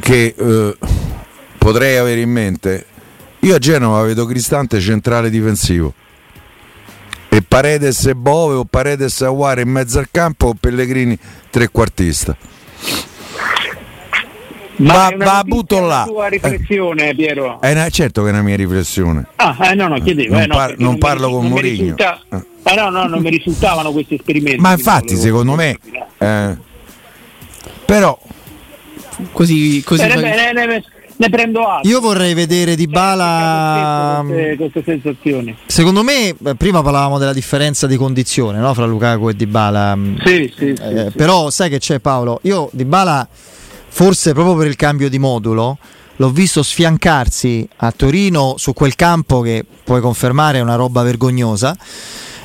che 0.01 0.35
eh, 0.37 0.77
potrei 1.57 1.97
avere 1.97 2.21
in 2.21 2.31
mente, 2.31 2.87
io 3.41 3.55
a 3.55 3.59
Genova 3.59 4.03
vedo 4.03 4.27
Cristante 4.27 4.81
centrale 4.81 5.31
difensivo. 5.31 5.95
E 7.31 7.43
Paredes 7.43 8.07
e 8.07 8.15
Bove 8.15 8.55
o 8.55 8.65
Paredes 8.65 9.21
e 9.21 9.27
Aguare 9.27 9.63
in 9.63 9.69
mezzo 9.69 9.99
al 9.99 10.09
campo 10.11 10.47
o 10.49 10.55
Pellegrini 10.59 11.17
trequartista. 11.51 12.37
Va- 14.81 15.09
è 15.09 15.15
una 15.15 15.25
va, 15.25 15.43
butto 15.45 15.77
una 15.79 15.87
là. 15.87 16.05
tua 16.07 16.29
riflessione, 16.29 17.13
Piero. 17.15 17.61
È 17.61 17.73
una- 17.73 17.89
certo 17.91 18.23
che 18.23 18.29
è 18.29 18.33
una 18.33 18.43
mia 18.43 18.55
riflessione. 18.57 19.27
Ah, 19.37 19.57
eh, 19.71 19.75
no, 19.75 19.89
no, 19.89 19.99
chiedevo. 20.01 20.35
Non 20.35 20.43
eh, 20.43 20.47
no, 20.47 20.55
par- 20.55 20.75
non 20.79 20.93
mi 20.93 20.99
parlo 20.99 21.27
risu- 21.27 21.33
con 21.41 21.43
non 21.43 21.53
mi 21.53 21.61
Mourinho. 21.61 21.83
risulta- 21.83 22.21
Eh. 22.33 22.43
Ah, 22.63 22.75
no, 22.75 22.91
no, 22.91 23.07
non 23.09 23.21
mi 23.21 23.31
risultavano 23.31 23.91
questi 23.93 24.15
esperimenti. 24.15 24.61
Ma 24.61 24.73
infatti, 24.73 25.15
volevo- 25.15 25.23
secondo 25.23 25.55
me, 25.55 25.79
eh, 26.19 26.57
però 27.85 28.19
così, 29.33 29.83
così 29.85 30.03
Bene, 30.07 30.15
fa- 30.15 30.21
bene, 30.53 30.85
ne, 31.19 31.29
prendo 31.31 31.61
atto. 31.67 31.87
Io 31.89 32.01
vorrei 32.01 32.35
vedere 32.35 32.75
Di 32.75 32.87
Bala. 32.87 34.23
Queste, 34.25 34.57
queste 34.57 34.83
sensazioni. 34.85 35.57
Secondo 35.67 36.03
me, 36.03 36.29
eh, 36.29 36.55
prima 36.57 36.83
parlavamo 36.83 37.19
della 37.19 37.33
differenza 37.33 37.87
di 37.87 37.97
condizione 37.97 38.59
no? 38.59 38.73
fra 38.75 38.87
Lukaku 38.87 39.29
e 39.29 39.37
Di 39.37 39.47
Bala. 39.47 39.99
Sì, 40.25 40.53
sì, 40.57 40.75
sì, 40.77 40.83
Eh. 40.83 41.11
Però 41.15 41.51
sai 41.51 41.71
che 41.71 41.79
c'è 41.79 41.99
Paolo? 41.99 42.41
Io 42.43 42.71
Di 42.73 42.85
Bala, 42.85 43.27
forse 43.31 44.33
proprio 44.33 44.57
per 44.57 44.67
il 44.67 44.77
cambio 44.77 45.09
di 45.09 45.19
modulo, 45.19 45.79
l'ho 46.17 46.31
visto 46.31 46.63
sfiancarsi 46.63 47.69
a 47.77 47.93
Torino 47.93 48.55
su 48.57 48.73
quel 48.73 48.95
campo 48.95 49.41
che 49.41 49.65
puoi 49.85 50.01
confermare 50.01 50.59
è 50.59 50.61
una 50.61 50.75
roba 50.75 51.03
vergognosa 51.03 51.77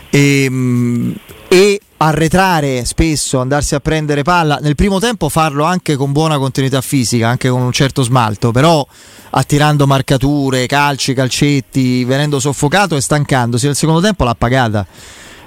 e, 0.09 0.47
mm, 0.49 1.11
e 1.47 1.79
arretrare 2.05 2.85
spesso, 2.85 3.39
andarsi 3.39 3.75
a 3.75 3.79
prendere 3.79 4.23
palla. 4.23 4.59
Nel 4.61 4.75
primo 4.75 4.99
tempo 4.99 5.29
farlo 5.29 5.63
anche 5.63 5.95
con 5.95 6.11
buona 6.11 6.37
continuità 6.37 6.81
fisica, 6.81 7.27
anche 7.27 7.49
con 7.49 7.61
un 7.61 7.71
certo 7.71 8.01
smalto, 8.03 8.51
però 8.51 8.85
attirando 9.31 9.87
marcature, 9.87 10.65
calci, 10.65 11.13
calcetti, 11.13 12.03
venendo 12.03 12.39
soffocato 12.39 12.95
e 12.95 13.01
stancandosi. 13.01 13.67
Nel 13.67 13.75
secondo 13.75 14.01
tempo 14.01 14.23
l'ha 14.23 14.35
pagata. 14.35 14.85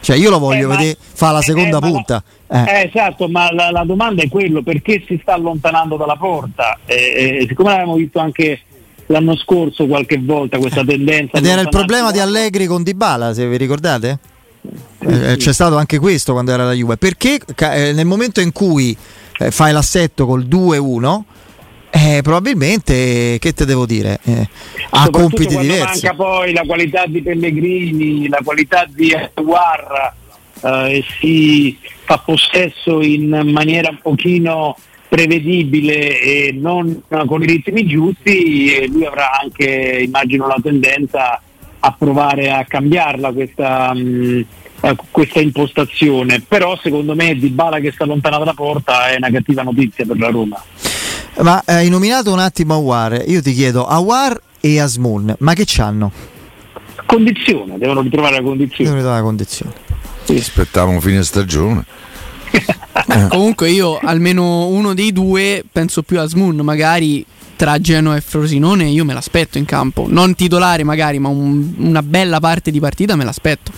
Cioè 0.01 0.17
io 0.17 0.31
lo 0.31 0.39
voglio 0.39 0.65
Eh, 0.65 0.67
ma- 0.67 0.77
vedere 0.77 0.97
fa 1.01 1.31
la 1.33 1.41
eh, 1.41 1.43
seconda 1.43 1.79
eh, 1.79 1.81
ma 1.81 1.87
punta. 1.87 2.23
Eh. 2.49 2.59
Eh, 2.59 2.91
esatto, 2.93 3.29
ma 3.29 3.53
la, 3.53 3.71
la 3.71 3.85
domanda 3.85 4.23
è 4.23 4.29
quello, 4.29 4.63
perché 4.63 5.03
si 5.07 5.19
sta 5.21 5.35
allontanando 5.35 5.97
dalla 5.97 6.17
porta? 6.17 6.79
Eh, 6.87 7.39
eh, 7.41 7.47
siccome 7.49 7.71
l'abbiamo 7.71 7.97
visto 7.97 8.19
anche 8.19 8.61
l'anno 9.07 9.37
scorso 9.37 9.87
qualche 9.87 10.19
volta 10.19 10.59
questa 10.59 10.85
tendenza. 10.85 11.39
Ed 11.39 11.47
era 11.47 11.61
il 11.61 11.69
problema 11.69 12.13
di 12.13 12.19
Allegri 12.19 12.67
con 12.67 12.83
Dybala, 12.83 13.35
se 13.35 13.47
vi 13.47 13.57
ricordate? 13.57 14.19
Eh, 14.99 15.37
c'è 15.37 15.53
stato 15.53 15.77
anche 15.77 15.99
questo 15.99 16.33
quando 16.33 16.53
era 16.53 16.65
la 16.65 16.73
Juve. 16.73 16.97
Perché 16.97 17.41
eh, 17.57 17.93
nel 17.93 18.07
momento 18.07 18.41
in 18.41 18.53
cui 18.53 18.97
eh, 19.39 19.51
fai 19.51 19.73
l'assetto 19.73 20.27
col 20.27 20.45
2-1, 20.45 21.21
eh, 21.91 22.21
probabilmente, 22.23 23.39
che 23.39 23.53
te 23.55 23.65
devo 23.65 23.87
dire, 23.87 24.19
eh, 24.25 24.49
ha 24.91 25.09
compiti 25.11 25.57
diversi. 25.57 26.05
manca 26.05 26.15
poi 26.15 26.53
la 26.53 26.63
qualità 26.67 27.07
di 27.07 27.23
Pellegrini, 27.23 28.29
la 28.29 28.41
qualità 28.45 28.87
di 28.89 29.15
Aguarra 29.15 30.15
eh, 30.63 30.97
e 30.97 31.05
si 31.19 31.79
fa 32.05 32.19
possesso 32.19 33.01
in 33.03 33.29
maniera 33.53 33.89
un 33.91 33.99
pochino 34.03 34.77
prevedibile 35.09 36.21
e 36.21 36.53
non 36.53 37.03
con 37.09 37.43
i 37.43 37.47
ritmi 37.47 37.87
giusti 37.87 38.75
e 38.75 38.89
lui 38.89 39.05
avrà 39.05 39.39
anche 39.41 40.03
immagino 40.05 40.49
la 40.49 40.59
tendenza 40.61 41.41
a 41.87 41.95
provare 41.97 42.51
a 42.51 42.65
cambiarla 42.65 43.33
questa, 43.33 43.95
mh, 43.95 44.45
eh, 44.81 44.97
questa 45.11 45.41
impostazione 45.41 46.41
però 46.47 46.77
secondo 46.83 47.15
me 47.15 47.35
Di 47.37 47.49
Bala 47.49 47.79
che 47.79 47.93
sta 47.93 48.05
lontana 48.05 48.39
dalla 48.39 48.55
porta 48.55 49.09
è 49.09 49.17
una 49.17 49.31
cattiva 49.31 49.63
notizia 49.63 50.05
per 50.05 50.19
la 50.19 50.31
Roma 50.31 50.63
Ma 51.43 51.63
eh, 51.65 51.75
hai 51.75 51.89
nominato 51.89 52.33
un 52.33 52.41
attimo 52.41 52.75
Awar, 52.75 53.23
io 53.27 53.41
ti 53.41 53.53
chiedo, 53.53 53.87
Awar 53.87 54.41
e 54.61 54.81
Asmun, 54.81 55.35
ma 55.39 55.55
che 55.55 55.65
c'hanno? 55.67 56.35
condizione, 57.07 57.79
devono 57.79 58.03
ritrovare 58.03 58.37
la 58.37 58.43
condizione 58.43 58.91
Devo 58.91 58.97
vedere 58.97 59.15
la 59.15 59.23
condizione. 59.23 59.73
aspettavamo 60.29 61.01
fine 61.01 61.23
stagione. 61.23 61.85
Comunque 63.29 63.71
io 63.71 63.99
almeno 63.99 64.67
uno 64.67 64.93
dei 64.93 65.13
due 65.13 65.65
penso 65.71 66.03
più 66.03 66.19
a 66.21 66.27
Smoon, 66.27 66.57
magari 66.57 67.25
tra 67.57 67.79
Genoa 67.79 68.17
e 68.17 68.21
Frosinone 68.21 68.85
io 68.85 69.05
me 69.05 69.15
l'aspetto 69.15 69.59
in 69.59 69.65
campo, 69.65 70.07
non 70.09 70.35
titolare 70.35 70.85
magari, 70.85 71.19
ma 71.19 71.29
un- 71.29 71.75
una 71.79 72.03
bella 72.03 72.39
parte 72.41 72.71
di 72.71 72.79
partita 72.81 73.17
me 73.17 73.25
l'aspetto. 73.25 73.73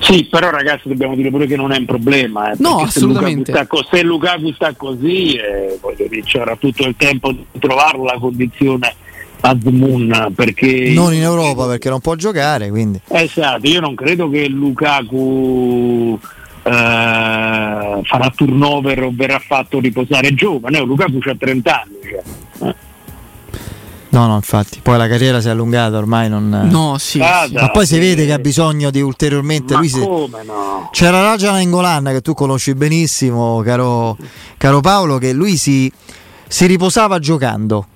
Sì, 0.00 0.24
però 0.24 0.50
ragazzi 0.50 0.88
dobbiamo 0.88 1.14
dire 1.14 1.30
pure 1.30 1.46
che 1.46 1.56
non 1.56 1.72
è 1.72 1.78
un 1.78 1.84
problema. 1.84 2.50
eh, 2.50 2.54
No, 2.58 2.76
perché 2.76 2.90
se 2.92 2.98
assolutamente. 2.98 3.50
Lukaku 3.52 3.52
sta 3.52 3.66
co- 3.66 3.86
Se 3.96 4.02
Lukaku 4.02 4.52
sta 4.52 4.74
così, 4.74 5.32
eh, 5.34 5.78
voglio 5.80 6.06
dire, 6.08 6.22
c'era 6.22 6.56
tutto 6.56 6.84
il 6.86 6.94
tempo 6.96 7.32
di 7.32 7.44
trovare 7.58 7.98
la 8.02 8.16
condizione 8.18 8.94
a 9.40 9.56
Zmoon 9.60 10.32
perché... 10.34 10.90
Non 10.94 11.12
in 11.14 11.22
Europa 11.22 11.66
perché 11.66 11.88
non 11.88 12.00
può 12.00 12.14
giocare, 12.14 12.68
quindi. 12.70 13.00
Esatto, 13.08 13.66
io 13.68 13.80
non 13.80 13.94
credo 13.94 14.28
che 14.28 14.48
Lukaku 14.48 16.18
farà 16.70 18.30
turnover 18.34 19.04
o 19.04 19.10
verrà 19.12 19.38
fatto 19.38 19.78
riposare 19.80 20.34
giovane. 20.34 20.78
eh, 20.78 20.84
Lukaku 20.84 21.18
ha 21.22 21.34
30 21.38 21.82
anni. 21.82 21.94
Cioè. 22.02 22.68
eh. 22.68 22.74
No, 24.08 24.26
no, 24.28 24.36
infatti, 24.36 24.80
poi 24.82 24.96
la 24.96 25.08
carriera 25.08 25.42
si 25.42 25.48
è 25.48 25.50
allungata, 25.50 25.98
ormai 25.98 26.30
non... 26.30 26.48
No, 26.70 26.96
sì. 26.96 27.20
Ah, 27.20 27.44
sì. 27.46 27.52
Ma 27.52 27.70
poi 27.70 27.84
si 27.86 27.98
vede 27.98 28.24
che 28.24 28.32
ha 28.32 28.38
bisogno 28.38 28.90
di 28.90 29.02
ulteriormente... 29.02 29.74
Ma 29.74 29.80
lui 29.80 29.88
si- 29.90 30.00
come 30.00 30.42
no? 30.42 30.88
C'era 30.90 31.20
Raja 31.20 31.50
Nangolan 31.50 32.04
che 32.04 32.22
tu 32.22 32.32
conosci 32.32 32.74
benissimo, 32.74 33.60
caro, 33.62 34.16
caro 34.56 34.80
Paolo, 34.80 35.18
che 35.18 35.34
lui 35.34 35.56
si, 35.58 35.92
si 36.48 36.64
riposava 36.64 37.18
giocando. 37.18 37.88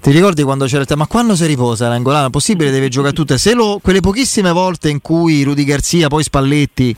Ti 0.00 0.10
ricordi 0.10 0.42
quando 0.42 0.64
c'era 0.64 0.80
il 0.80 0.86
tema? 0.88 1.02
Ma 1.02 1.06
quando 1.06 1.36
si 1.36 1.46
riposa 1.46 1.88
Nangolan? 1.88 2.26
È 2.26 2.30
possibile 2.30 2.72
deve 2.72 2.88
giocare 2.88 3.12
tutte. 3.12 3.38
Se 3.38 3.54
lo, 3.54 3.78
quelle 3.80 4.00
pochissime 4.00 4.50
volte 4.50 4.88
in 4.88 5.00
cui 5.00 5.44
Rudy 5.44 5.62
Garzia, 5.62 6.08
poi 6.08 6.24
Spalletti 6.24 6.96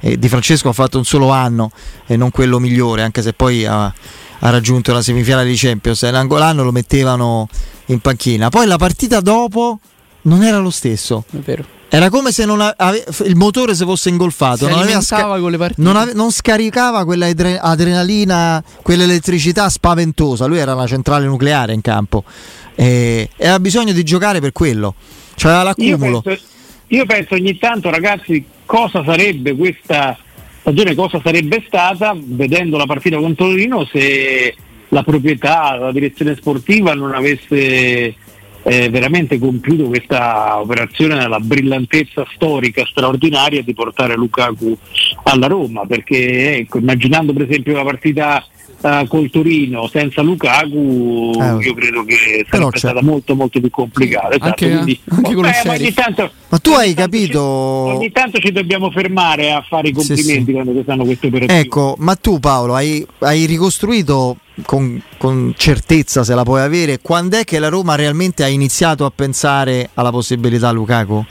e 0.00 0.18
Di 0.18 0.28
Francesco 0.28 0.68
ha 0.68 0.72
fatto 0.72 0.98
un 0.98 1.04
solo 1.04 1.30
anno 1.30 1.70
e 2.06 2.16
non 2.16 2.30
quello 2.30 2.58
migliore, 2.58 3.02
anche 3.02 3.22
se 3.22 3.32
poi 3.32 3.64
ha, 3.64 3.84
ha 3.84 4.50
raggiunto 4.50 4.92
la 4.92 5.02
semifinale 5.02 5.48
di 5.48 5.56
Champions, 5.56 6.02
Nangolan 6.02 6.56
lo 6.56 6.72
mettevano 6.72 7.48
in 7.86 8.00
panchina. 8.00 8.48
Poi 8.48 8.66
la 8.66 8.76
partita 8.76 9.20
dopo 9.20 9.78
non 10.22 10.42
era 10.42 10.58
lo 10.58 10.70
stesso. 10.70 11.24
È 11.30 11.36
vero. 11.36 11.64
Era 11.88 12.10
come 12.10 12.32
se 12.32 12.44
non 12.44 12.60
ave- 12.60 13.04
il 13.24 13.36
motore 13.36 13.74
si 13.74 13.84
fosse 13.84 14.08
ingolfato, 14.08 14.66
Si 14.66 14.70
non, 14.70 14.80
aveva 14.82 15.00
sca- 15.00 15.38
non 15.76 15.94
ave- 15.96 16.14
non 16.14 16.32
scaricava 16.32 17.04
quella 17.04 17.26
adre- 17.26 17.58
adrenalina, 17.58 18.62
quell'elettricità 18.82 19.68
spaventosa. 19.68 20.46
Lui 20.46 20.58
era 20.58 20.74
una 20.74 20.86
centrale 20.88 21.26
nucleare 21.26 21.72
in 21.72 21.80
campo 21.82 22.24
e, 22.74 23.30
e 23.36 23.44
aveva 23.44 23.60
bisogno 23.60 23.92
di 23.92 24.02
giocare 24.02 24.40
per 24.40 24.50
quello. 24.52 24.94
Io 25.38 25.62
l'accumulo. 25.62 26.22
penso, 26.22 26.42
io 26.88 27.06
penso 27.06 27.34
ogni 27.34 27.56
tanto, 27.56 27.88
ragazzi, 27.88 28.44
cosa 28.66 29.02
sarebbe 29.04 29.54
questa 29.54 30.18
stagione, 30.60 30.94
cosa 30.94 31.20
sarebbe 31.22 31.62
stata, 31.66 32.14
vedendo 32.16 32.76
la 32.76 32.86
partita 32.86 33.16
contro 33.16 33.46
Torino, 33.46 33.86
se 33.86 34.54
la 34.88 35.02
proprietà, 35.02 35.76
la 35.76 35.92
direzione 35.92 36.34
sportiva 36.34 36.92
non 36.92 37.14
avesse 37.14 38.14
eh, 38.68 38.88
veramente 38.90 39.38
compiuto 39.38 39.84
questa 39.84 40.58
operazione 40.60 41.14
nella 41.14 41.38
brillantezza 41.38 42.26
storica 42.34 42.84
straordinaria 42.84 43.62
di 43.62 43.74
portare 43.74 44.16
Lukaku 44.16 44.76
alla 45.22 45.46
Roma, 45.46 45.86
perché 45.86 46.56
ecco, 46.56 46.78
immaginando 46.78 47.32
per 47.32 47.42
esempio 47.42 47.74
la 47.74 47.84
partita 47.84 48.44
eh, 48.82 49.04
col 49.08 49.30
Torino 49.30 49.88
senza 49.88 50.22
Lukaku, 50.22 51.32
Eh, 51.40 51.64
io 51.64 51.74
credo 51.74 52.04
che 52.04 52.46
sarebbe 52.48 52.78
stata 52.78 53.02
molto 53.02 53.34
molto 53.34 53.58
più 53.60 53.70
complicata. 53.70 54.28
esatto, 54.30 54.44
Anche- 54.44 54.70
quindi- 54.70 55.00
anche 55.08 55.32
lo 55.32 55.40
Beh, 55.40 55.50
ma 55.64 55.72
ogni 55.72 55.92
tanto- 55.92 56.30
Ma 56.48 56.58
tu 56.58 56.70
hai 56.72 56.94
capito- 56.94 57.86
ci- 57.90 57.96
ogni 57.96 58.12
tanto 58.12 58.38
ci 58.38 58.52
dobbiamo 58.52 58.90
fermare 58.90 59.50
a 59.52 59.62
fare 59.66 59.88
i 59.88 59.94
Sì, 59.98 60.06
complimenti 60.08 60.44
sì. 60.46 60.52
quando 60.52 60.72
si 60.74 60.82
fanno 60.84 61.04
queste 61.04 61.26
operazioni. 61.26 61.60
Ecco, 61.60 61.96
ma 61.98 62.14
tu 62.16 62.38
Paolo 62.38 62.74
hai, 62.74 63.04
hai 63.20 63.44
ricostruito 63.46 64.36
con, 64.64 65.02
con 65.18 65.52
certezza, 65.56 66.22
se 66.24 66.34
la 66.34 66.44
puoi 66.44 66.60
avere, 66.62 67.00
quando 67.02 67.36
è 67.38 67.44
che 67.44 67.58
la 67.58 67.68
Roma 67.68 67.94
realmente 67.96 68.44
ha 68.44 68.48
iniziato 68.48 69.04
a 69.04 69.12
pensare 69.14 69.90
alla 69.94 70.10
possibilità 70.10 70.70
Lukaku? 70.70 71.24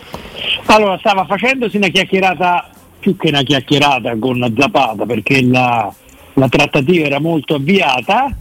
Allora, 0.65 0.97
stava 0.99 1.25
facendosi 1.25 1.77
una 1.77 1.87
chiacchierata, 1.87 2.69
più 2.99 3.15
che 3.15 3.29
una 3.29 3.43
chiacchierata 3.43 4.15
con 4.19 4.53
Zapata, 4.57 5.05
perché 5.05 5.41
la, 5.43 5.91
la 6.35 6.47
trattativa 6.47 7.05
era 7.05 7.19
molto 7.19 7.55
avviata, 7.55 8.35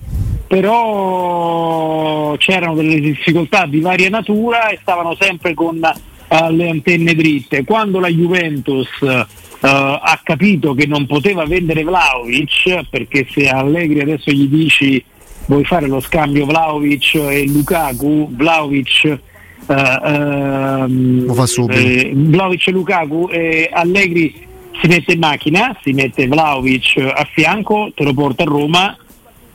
però 0.46 2.36
c'erano 2.36 2.74
delle 2.74 3.00
difficoltà 3.00 3.66
di 3.66 3.80
varia 3.80 4.08
natura 4.08 4.68
e 4.68 4.78
stavano 4.80 5.16
sempre 5.18 5.54
con 5.54 5.80
eh, 5.82 6.52
le 6.52 6.68
antenne 6.68 7.14
dritte. 7.14 7.64
Quando 7.64 7.98
la 8.00 8.08
Juventus 8.08 8.88
eh, 9.02 9.26
ha 9.60 10.20
capito 10.22 10.74
che 10.74 10.86
non 10.86 11.06
poteva 11.06 11.44
vendere 11.46 11.82
Vlaovic, 11.84 12.88
perché 12.90 13.26
se 13.30 13.48
Allegri 13.48 14.00
adesso 14.00 14.30
gli 14.30 14.46
dici 14.46 15.02
vuoi 15.46 15.64
fare 15.64 15.86
lo 15.86 16.00
scambio 16.00 16.46
Vlaovic 16.46 17.14
e 17.14 17.46
Lukaku, 17.46 18.28
Vlaovic 18.34 19.04
eh, 19.04 20.00
ehm, 20.04 21.26
Lo 21.26 21.34
fa 21.34 21.46
subito. 21.46 21.78
eh, 21.80 22.12
Vlaovic 22.14 22.66
e 22.66 22.70
Lukaku 22.70 23.28
e 23.30 23.68
Allegri 23.72 24.46
si 24.80 24.86
mette 24.88 25.12
in 25.12 25.18
macchina, 25.18 25.76
si 25.82 25.92
mette 25.92 26.26
Vlaovic 26.26 26.96
a 26.96 27.26
fianco, 27.32 27.92
te 27.94 28.04
lo 28.04 28.12
porta 28.12 28.42
a 28.42 28.46
Roma, 28.46 28.96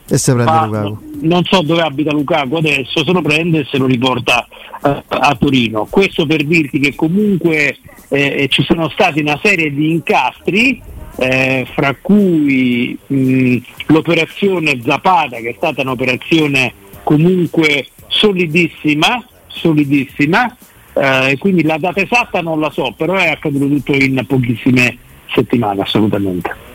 E 0.08 0.18
se 0.18 0.32
prende 0.32 0.50
fa- 0.50 0.64
Lukaku. 0.66 0.98
non 1.22 1.44
so 1.44 1.62
dove 1.62 1.82
abita 1.82 2.12
Lukaku 2.12 2.56
adesso, 2.56 3.04
se 3.04 3.12
lo 3.12 3.22
prende 3.22 3.60
e 3.60 3.66
se 3.70 3.78
lo 3.78 3.86
riporta 3.86 4.46
eh, 4.84 5.02
a 5.08 5.36
Torino. 5.38 5.86
Questo 5.88 6.26
per 6.26 6.44
dirti 6.44 6.80
che 6.80 6.94
comunque 6.94 7.76
eh, 8.08 8.48
ci 8.50 8.62
sono 8.62 8.88
stati 8.88 9.20
una 9.20 9.38
serie 9.42 9.72
di 9.72 9.92
incastri, 9.92 10.82
eh, 11.16 11.66
fra 11.74 11.94
cui 12.00 12.96
mh, 13.06 13.56
l'operazione 13.86 14.80
Zapata, 14.82 15.36
che 15.36 15.50
è 15.50 15.54
stata 15.56 15.82
un'operazione 15.82 16.72
comunque 17.04 17.86
solidissima, 18.08 19.22
solidissima, 19.46 20.56
eh, 20.94 21.36
quindi 21.38 21.62
la 21.62 21.78
data 21.78 22.00
esatta 22.00 22.40
non 22.40 22.58
la 22.58 22.70
so, 22.70 22.92
però 22.96 23.14
è 23.14 23.28
accaduto 23.28 23.68
tutto 23.68 23.92
in 23.94 24.24
pochissime 24.26 24.96
settimane, 25.34 25.82
assolutamente. 25.82 26.68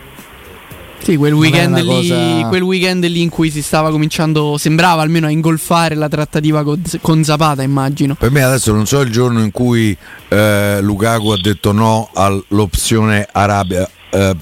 Sì, 1.06 1.18
quel 1.18 1.34
weekend, 1.34 1.78
lì, 1.78 1.86
cosa- 1.86 2.48
quel 2.48 2.64
weekend 2.64 3.06
lì 3.06 3.22
in 3.22 3.30
cui 3.30 3.52
si 3.52 3.62
stava 3.62 3.92
cominciando, 3.92 4.58
sembrava 4.58 5.04
almeno 5.04 5.28
a 5.28 5.30
ingolfare 5.30 5.94
la 5.94 6.10
trattativa 6.10 6.64
con, 6.64 6.82
con 7.00 7.24
Zapata, 7.24 7.62
immagino. 7.62 8.16
Per 8.16 8.32
me 8.32 8.42
adesso 8.42 8.74
non 8.74 8.88
so 8.88 9.02
il 9.02 9.12
giorno 9.12 9.40
in 9.42 9.52
cui 9.52 9.96
eh, 10.30 10.80
Lukaku 10.82 11.30
ha 11.30 11.38
detto 11.40 11.72
no 11.72 12.10
all'opzione 12.12 13.28
Arabia, 13.32 13.88
eh, 14.10 14.36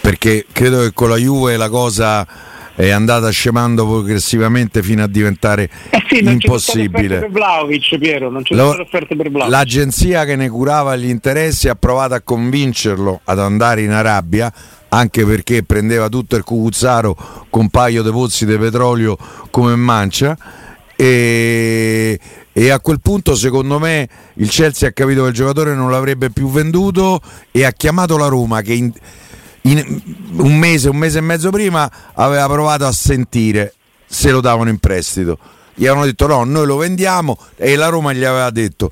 perché 0.00 0.46
credo 0.50 0.80
che 0.80 0.92
con 0.92 1.10
la 1.10 1.16
Juve 1.16 1.56
la 1.56 1.68
cosa 1.68 2.26
è 2.80 2.90
andata 2.90 3.28
scemando 3.28 3.86
progressivamente 3.86 4.82
fino 4.82 5.02
a 5.02 5.06
diventare 5.06 5.68
Eh 5.90 6.02
sì, 6.08 6.24
impossibile. 6.24 7.18
per 7.18 7.30
Vlaovic, 7.30 7.98
Piero, 7.98 8.30
non 8.30 8.42
c'è 8.42 8.54
Lo-. 8.54 8.86
L'agenzia 9.48 10.24
che 10.24 10.34
ne 10.34 10.48
curava 10.48 10.96
gli 10.96 11.08
interessi 11.08 11.68
ha 11.68 11.74
provato 11.74 12.14
a 12.14 12.22
convincerlo 12.22 13.20
ad 13.24 13.38
andare 13.38 13.82
in 13.82 13.90
Arabia, 13.90 14.50
anche 14.88 15.26
perché 15.26 15.62
prendeva 15.62 16.08
tutto 16.08 16.36
il 16.36 16.42
cucuzzaro 16.42 17.14
con 17.50 17.62
un 17.62 17.68
paio 17.68 18.02
di 18.02 18.10
pozzi 18.10 18.46
di 18.46 18.56
petrolio 18.56 19.16
come 19.50 19.76
mancia. 19.76 20.36
E, 20.96 22.18
e 22.52 22.70
a 22.70 22.80
quel 22.80 23.00
punto, 23.00 23.34
secondo 23.34 23.78
me, 23.78 24.08
il 24.34 24.48
Chelsea 24.48 24.88
ha 24.88 24.92
capito 24.92 25.22
che 25.22 25.28
il 25.28 25.34
giocatore 25.34 25.74
non 25.74 25.90
l'avrebbe 25.90 26.30
più 26.30 26.50
venduto 26.50 27.20
e 27.50 27.64
ha 27.64 27.72
chiamato 27.72 28.16
la 28.16 28.26
Roma 28.26 28.62
che 28.62 28.72
in, 28.72 28.92
in 29.62 30.02
un 30.36 30.56
mese, 30.56 30.88
un 30.88 30.96
mese 30.96 31.18
e 31.18 31.22
mezzo 31.22 31.50
prima 31.50 31.90
aveva 32.14 32.46
provato 32.46 32.86
a 32.86 32.92
sentire 32.92 33.74
se 34.06 34.30
lo 34.30 34.40
davano 34.40 34.70
in 34.70 34.78
prestito. 34.78 35.38
Gli 35.74 35.86
avevano 35.86 36.06
detto 36.06 36.26
no, 36.26 36.44
noi 36.44 36.66
lo 36.66 36.76
vendiamo 36.76 37.38
e 37.56 37.76
la 37.76 37.88
Roma 37.88 38.12
gli 38.12 38.24
aveva 38.24 38.50
detto 38.50 38.90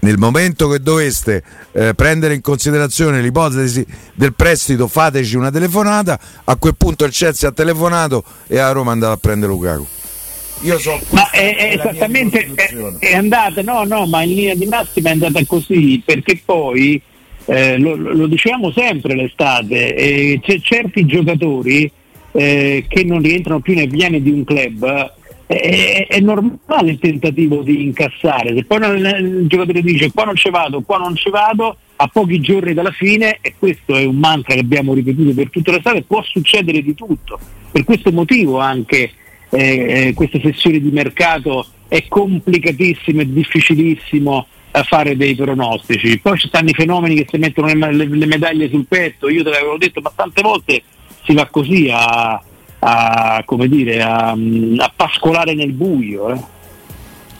nel 0.00 0.18
momento 0.18 0.68
che 0.68 0.80
doveste 0.80 1.42
eh, 1.72 1.94
prendere 1.94 2.34
in 2.34 2.40
considerazione 2.40 3.20
l'ipotesi 3.20 3.84
del 4.14 4.34
prestito 4.34 4.86
fateci 4.86 5.36
una 5.36 5.50
telefonata, 5.50 6.18
a 6.44 6.56
quel 6.56 6.76
punto 6.76 7.04
il 7.04 7.12
Chelsea 7.12 7.48
ha 7.48 7.52
telefonato 7.52 8.22
e 8.46 8.56
la 8.56 8.70
Roma 8.70 8.90
è 8.90 8.92
andata 8.94 9.12
a 9.12 9.16
prendere 9.16 9.50
Lukaku. 9.50 9.86
Io 10.62 10.78
so 10.78 11.00
Ma 11.10 11.30
è, 11.30 11.56
è 11.56 11.74
esattamente 11.74 12.52
è, 12.54 12.74
è 12.98 13.14
andata, 13.14 13.62
no, 13.62 13.84
no, 13.84 14.06
ma 14.06 14.22
in 14.22 14.34
linea 14.34 14.54
di 14.54 14.66
massima 14.66 15.10
è 15.10 15.12
andata 15.12 15.40
così, 15.46 16.02
perché 16.04 16.40
poi 16.44 17.00
eh, 17.48 17.78
lo, 17.78 17.96
lo 17.96 18.26
dicevamo 18.26 18.70
sempre 18.70 19.14
l'estate, 19.16 19.94
eh, 19.94 20.38
c'è 20.40 20.60
certi 20.60 21.04
giocatori 21.06 21.90
eh, 22.32 22.84
che 22.86 23.04
non 23.04 23.20
rientrano 23.20 23.60
più 23.60 23.74
nei 23.74 23.88
piani 23.88 24.22
di 24.22 24.30
un 24.30 24.44
club. 24.44 25.12
eh, 25.46 26.06
È, 26.06 26.06
è 26.08 26.20
normale 26.20 26.90
il 26.90 26.98
tentativo 26.98 27.62
di 27.62 27.82
incassare, 27.82 28.54
se 28.54 28.64
poi 28.64 28.78
il 29.00 29.46
giocatore 29.48 29.80
dice 29.80 30.12
qua 30.12 30.24
non 30.24 30.36
ci 30.36 30.50
vado, 30.50 30.82
qua 30.82 30.98
non 30.98 31.16
ci 31.16 31.30
vado, 31.30 31.76
a 31.96 32.06
pochi 32.06 32.38
giorni 32.40 32.74
dalla 32.74 32.92
fine, 32.92 33.38
e 33.40 33.54
questo 33.58 33.96
è 33.96 34.04
un 34.04 34.16
mantra 34.16 34.54
che 34.54 34.60
abbiamo 34.60 34.92
ripetuto 34.92 35.32
per 35.32 35.48
tutta 35.50 35.72
l'estate, 35.72 36.02
può 36.02 36.22
succedere 36.22 36.82
di 36.82 36.94
tutto. 36.94 37.40
Per 37.72 37.82
questo 37.84 38.12
motivo 38.12 38.58
anche 38.58 39.10
eh, 39.50 39.58
eh, 40.08 40.12
queste 40.14 40.40
sessioni 40.40 40.80
di 40.80 40.90
mercato 40.90 41.66
è 41.88 42.04
complicatissimo 42.06 43.22
e 43.22 43.32
difficilissimo 43.32 44.46
a 44.70 44.82
fare 44.82 45.16
dei 45.16 45.34
pronostici. 45.34 46.18
Poi 46.18 46.38
ci 46.38 46.48
stanno 46.48 46.68
i 46.68 46.74
fenomeni 46.74 47.14
che 47.14 47.26
si 47.28 47.38
mettono 47.38 47.66
le, 47.66 47.92
le- 47.92 48.26
medaglie 48.26 48.68
sul 48.68 48.86
petto, 48.86 49.28
io 49.28 49.42
te 49.42 49.50
l'avevo 49.50 49.76
detto, 49.78 50.00
ma 50.00 50.12
tante 50.14 50.42
volte 50.42 50.82
si 51.24 51.34
va 51.34 51.46
così 51.46 51.88
a, 51.90 52.40
a, 52.80 53.42
come 53.44 53.68
dire, 53.68 54.02
a, 54.02 54.30
a 54.30 54.92
pascolare 54.94 55.54
nel 55.54 55.72
buio. 55.72 56.30
eh. 56.30 56.40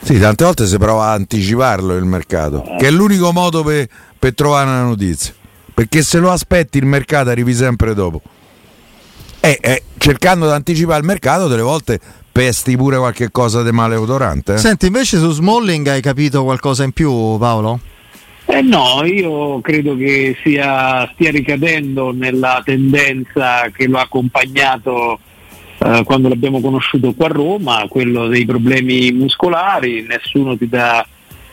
Sì, 0.00 0.18
tante 0.18 0.44
volte 0.44 0.66
si 0.66 0.78
prova 0.78 1.06
a 1.06 1.12
anticiparlo 1.12 1.94
il 1.96 2.04
mercato, 2.04 2.62
che 2.78 2.86
è 2.86 2.90
l'unico 2.90 3.32
modo 3.32 3.62
per, 3.62 3.86
per 4.18 4.34
trovare 4.34 4.68
una 4.68 4.82
notizia. 4.82 5.34
Perché 5.74 6.02
se 6.02 6.18
lo 6.18 6.30
aspetti 6.30 6.78
il 6.78 6.86
mercato 6.86 7.30
arrivi 7.30 7.54
sempre 7.54 7.94
dopo. 7.94 8.20
E 9.40 9.58
eh, 9.60 9.82
cercando 9.96 10.46
di 10.46 10.52
anticipare 10.52 10.98
il 10.98 11.04
mercato, 11.06 11.46
delle 11.46 11.62
volte 11.62 12.00
pesti 12.38 12.76
pure 12.76 12.98
qualche 12.98 13.32
cosa 13.32 13.64
di 13.64 13.72
maleodorante. 13.72 14.54
eh. 14.54 14.58
Senti, 14.58 14.86
invece 14.86 15.18
su 15.18 15.32
Smalling 15.32 15.88
hai 15.88 16.00
capito 16.00 16.44
qualcosa 16.44 16.84
in 16.84 16.92
più, 16.92 17.36
Paolo? 17.36 17.80
Eh 18.46 18.62
no, 18.62 19.02
io 19.04 19.60
credo 19.60 19.96
che 19.96 20.36
sia, 20.44 21.10
stia 21.14 21.32
ricadendo 21.32 22.12
nella 22.12 22.62
tendenza 22.64 23.68
che 23.74 23.88
lo 23.88 23.98
ha 23.98 24.02
accompagnato 24.02 25.18
eh, 25.78 26.02
quando 26.04 26.28
l'abbiamo 26.28 26.60
conosciuto 26.60 27.12
qua 27.12 27.26
a 27.26 27.30
Roma, 27.30 27.84
quello 27.88 28.28
dei 28.28 28.44
problemi 28.44 29.10
muscolari, 29.10 30.06
nessuno 30.06 30.56
ti 30.56 30.68
dà 30.68 31.04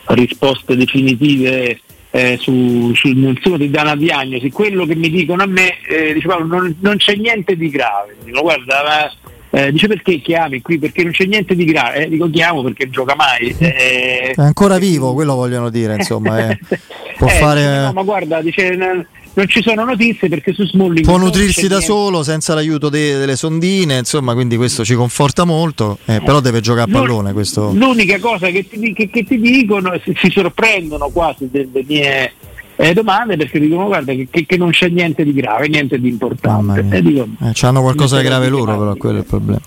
risposte 0.04 0.76
definitive, 0.76 1.80
eh, 2.12 2.38
su, 2.40 2.94
su- 2.94 3.12
nessuno 3.12 3.58
ti 3.58 3.70
dà 3.70 3.82
una 3.82 3.96
diagnosi. 3.96 4.52
Quello 4.52 4.86
che 4.86 4.94
mi 4.94 5.10
dicono 5.10 5.42
a 5.42 5.46
me, 5.46 5.80
eh, 5.88 6.12
dice 6.14 6.28
Paolo, 6.28 6.44
non, 6.46 6.76
non 6.78 6.96
c'è 6.96 7.16
niente 7.16 7.56
di 7.56 7.70
grave. 7.70 8.14
Dico, 8.22 8.40
guarda, 8.42 8.82
ma, 8.84 9.34
eh, 9.56 9.72
dice 9.72 9.86
perché 9.88 10.20
chiami 10.20 10.60
qui? 10.60 10.78
Perché 10.78 11.02
non 11.02 11.12
c'è 11.12 11.24
niente 11.24 11.54
di 11.54 11.64
grave. 11.64 12.04
Eh, 12.04 12.08
dico 12.08 12.28
chiamo 12.28 12.62
perché 12.62 12.84
non 12.84 12.92
gioca 12.92 13.14
mai. 13.14 13.54
Eh, 13.58 14.32
È 14.36 14.40
ancora 14.42 14.76
vivo, 14.78 15.14
quello 15.14 15.34
vogliono 15.34 15.70
dire, 15.70 15.94
insomma. 15.94 16.50
eh. 16.50 16.58
Può 17.16 17.26
eh, 17.28 17.30
fare- 17.30 17.80
no, 17.86 17.92
ma 17.92 18.02
guarda, 18.02 18.42
dice, 18.42 18.74
non 18.74 19.48
ci 19.48 19.62
sono 19.62 19.84
notizie 19.84 20.28
perché 20.28 20.52
su 20.52 20.64
Smalling 20.66 21.04
Può 21.04 21.16
nutrirsi 21.16 21.62
da 21.68 21.76
niente. 21.78 21.86
solo 21.86 22.22
senza 22.22 22.52
l'aiuto 22.54 22.88
de- 22.90 23.16
delle 23.18 23.36
sondine, 23.36 23.98
insomma, 23.98 24.34
quindi 24.34 24.56
questo 24.56 24.84
ci 24.84 24.94
conforta 24.94 25.44
molto, 25.44 25.98
eh, 26.04 26.20
però 26.22 26.40
deve 26.40 26.60
giocare 26.60 26.90
a 26.90 26.92
pallone. 26.92 27.32
Questo... 27.32 27.72
L'unica 27.72 28.18
cosa 28.18 28.48
che 28.48 28.66
ti, 28.68 28.92
che- 28.92 29.08
che 29.08 29.24
ti 29.24 29.38
dicono, 29.40 29.98
si, 30.04 30.12
si 30.16 30.30
sorprendono 30.30 31.08
quasi 31.08 31.48
delle 31.50 31.82
mie 31.86 32.32
eh, 32.76 32.92
domande 32.92 33.36
perché 33.36 33.58
dicono 33.58 33.86
guarda 33.86 34.12
che, 34.12 34.28
che- 34.30 34.56
non 34.56 34.70
c'è 34.70 34.88
niente 34.88 35.24
di 35.24 35.32
grave, 35.32 35.68
niente 35.68 35.98
di 35.98 36.08
importante. 36.08 36.86
E 36.90 37.02
dico, 37.02 37.26
Eh, 37.42 37.50
c'hanno 37.52 37.80
qualcosa 37.80 38.18
di 38.18 38.24
grave 38.24 38.48
loro, 38.48 38.76
però 38.78 38.94
quello 38.94 39.16
è 39.16 39.20
il 39.20 39.26
problema. 39.26 39.60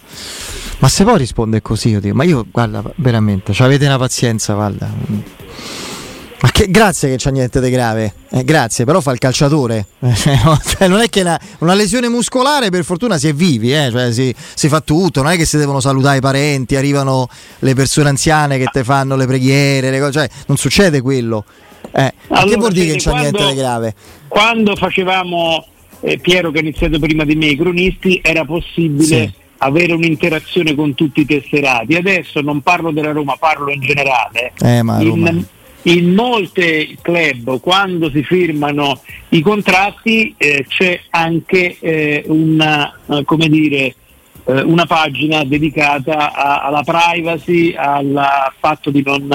Ma 0.79 0.87
se 0.87 1.03
poi 1.03 1.17
risponde 1.17 1.61
così, 1.61 1.89
io 1.89 1.99
dico, 1.99 2.15
ma 2.15 2.23
io, 2.23 2.45
guarda, 2.49 2.81
veramente, 2.95 3.53
avete 3.57 3.85
una 3.85 3.97
pazienza, 3.97 4.53
guarda. 4.53 4.89
Ma 6.41 6.51
che, 6.51 6.67
grazie 6.71 7.09
che 7.09 7.15
c'ha 7.17 7.31
niente 7.31 7.59
di 7.59 7.69
grave, 7.69 8.13
eh, 8.29 8.45
grazie, 8.45 8.85
però 8.85 9.01
fa 9.01 9.11
il 9.11 9.17
calciatore. 9.19 9.87
No, 9.99 10.57
non 10.87 11.01
è 11.01 11.09
che 11.09 11.21
la- 11.21 11.37
una 11.59 11.73
lesione 11.73 12.07
muscolare, 12.07 12.69
per 12.69 12.85
fortuna, 12.85 13.17
si 13.17 13.27
è 13.27 13.33
vivi, 13.33 13.73
eh, 13.75 13.89
cioè, 13.91 14.13
si, 14.13 14.33
si 14.53 14.69
fa 14.69 14.79
tutto, 14.79 15.21
non 15.21 15.33
è 15.33 15.35
che 15.35 15.43
si 15.43 15.57
devono 15.57 15.81
salutare 15.81 16.19
i 16.19 16.21
parenti, 16.21 16.77
arrivano 16.77 17.27
le 17.59 17.73
persone 17.73 18.07
anziane 18.07 18.57
che 18.57 18.67
te 18.71 18.85
fanno 18.85 19.17
le 19.17 19.25
preghiere, 19.27 19.91
le 19.91 19.99
cose, 19.99 20.11
cioè, 20.13 20.29
non 20.47 20.55
succede 20.55 21.01
quello. 21.01 21.43
Eh, 21.91 22.02
ma 22.02 22.12
che 22.38 22.41
Allora, 22.43 22.58
vuol 22.58 22.71
dire 22.71 22.86
che 22.97 23.02
non 23.04 23.13
c'ha 23.15 23.19
niente 23.21 23.47
di 23.47 23.56
grave? 23.56 23.95
quando 24.28 24.75
facevamo 24.75 25.65
eh, 26.02 26.17
Piero 26.19 26.52
che 26.52 26.60
ha 26.60 26.62
iniziato 26.62 26.99
prima 26.99 27.23
di 27.25 27.36
me 27.36 27.47
i 27.47 27.58
cronisti 27.58 28.19
era 28.23 28.45
possibile 28.45 29.04
Sì. 29.06 29.32
avere 29.58 29.93
un'interazione 29.93 30.75
con 30.75 30.93
tutti 30.93 31.21
i 31.21 31.25
tesserati 31.25 31.95
adesso 31.95 32.41
non 32.41 32.62
parlo 32.62 32.91
della 32.91 33.12
Roma 33.12 33.36
parlo 33.38 33.71
in 33.71 33.82
generale 33.82 34.54
Eh, 34.62 34.84
ma 34.84 35.02
in, 35.02 35.43
in 35.84 36.13
molte 36.13 36.89
club 37.02 37.60
quando 37.60 38.10
si 38.12 38.21
firmano 38.23 39.02
i 39.30 39.41
contratti 39.41 40.36
eh, 40.38 40.65
c'è 40.67 40.99
anche 41.10 41.78
eh, 41.80 42.23
una, 42.28 42.93
eh, 43.10 43.23
come 43.25 43.47
dire, 43.49 43.95
eh, 44.45 44.62
una 44.62 44.86
pagina 44.86 45.43
dedicata 45.43 46.34
a- 46.34 46.62
alla 46.62 46.84
privacy, 46.84 47.73
al 47.75 48.52
fatto 48.60 48.89
di 48.91 49.02
non 49.06 49.28